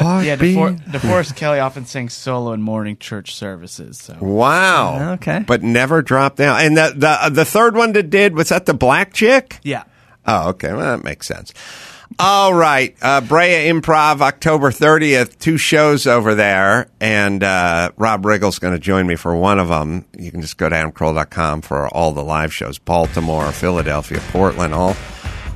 [0.00, 3.98] Yeah, DeFor- DeForest Kelley often sings solo in morning church services.
[3.98, 5.12] So Wow.
[5.14, 5.44] Okay.
[5.46, 6.60] But never dropped down.
[6.60, 9.58] And the the uh, the third one that did was that the black chick?
[9.62, 9.84] yeah,
[10.26, 10.72] Oh, okay.
[10.72, 11.52] Well, that makes sense.
[12.22, 12.94] All right.
[13.00, 16.88] Uh, Brea Improv, October 30th, two shows over there.
[17.00, 20.04] And uh, Rob Riggle's going to join me for one of them.
[20.18, 24.96] You can just go to adamcarolla.com for all the live shows Baltimore, Philadelphia, Portland, all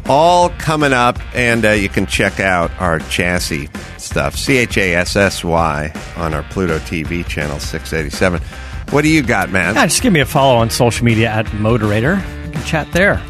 [0.07, 1.19] all coming up.
[1.35, 5.93] And uh, you can check out our chassis stuff, C H A S S Y,
[6.17, 8.41] on our Pluto TV channel 687.
[8.91, 9.75] What do you got, man?
[9.75, 12.17] yeah, just give me a follow on social media at Motorator.
[12.47, 13.23] You can chat there.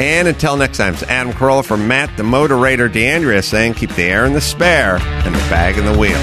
[0.00, 4.04] And until next time, it's Adam Carolla from Matt, the Motorator DeAndrea saying keep the
[4.04, 6.16] air in the spare and the bag in the wheel.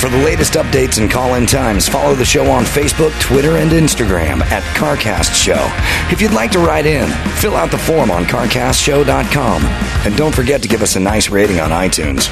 [0.00, 3.70] For the latest updates and call in times, follow the show on Facebook, Twitter, and
[3.72, 5.70] Instagram at CarCast Show.
[6.10, 9.62] If you'd like to write in, fill out the form on CarCastShow.com.
[10.06, 12.28] And don't forget to give us a nice rating on iTunes.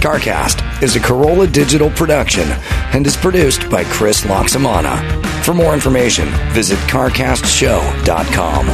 [0.00, 2.48] CarCast is a Carolla digital production
[2.92, 5.27] and is produced by Chris Laxamana.
[5.48, 8.66] For more information, visit CarCastShow.com.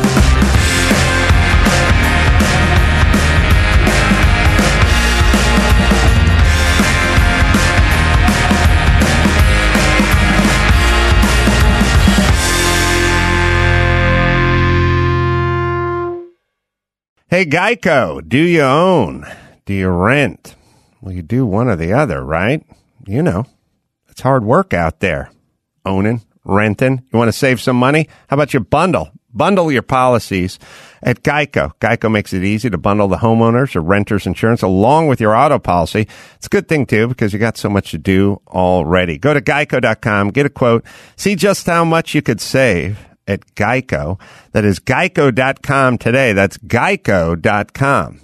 [17.29, 19.25] Hey, Geico, do you own?
[19.65, 20.57] Do you rent?
[21.01, 22.67] Well, you do one or the other, right?
[23.07, 23.47] You know,
[24.09, 25.31] it's hard work out there.
[25.87, 27.03] Owning, renting.
[27.13, 28.09] You want to save some money?
[28.29, 29.11] How about you bundle?
[29.33, 30.61] Bundle your policies
[31.03, 31.73] at Geico.
[31.81, 35.59] Geico makes it easy to bundle the homeowners or renters insurance along with your auto
[35.59, 36.07] policy.
[36.37, 39.19] It's a good thing too because you got so much to do already.
[39.19, 40.85] Go to geico.com, get a quote,
[41.17, 44.21] see just how much you could save at Geico.
[44.53, 46.33] That is geico.com today.
[46.33, 48.21] That's geico.com.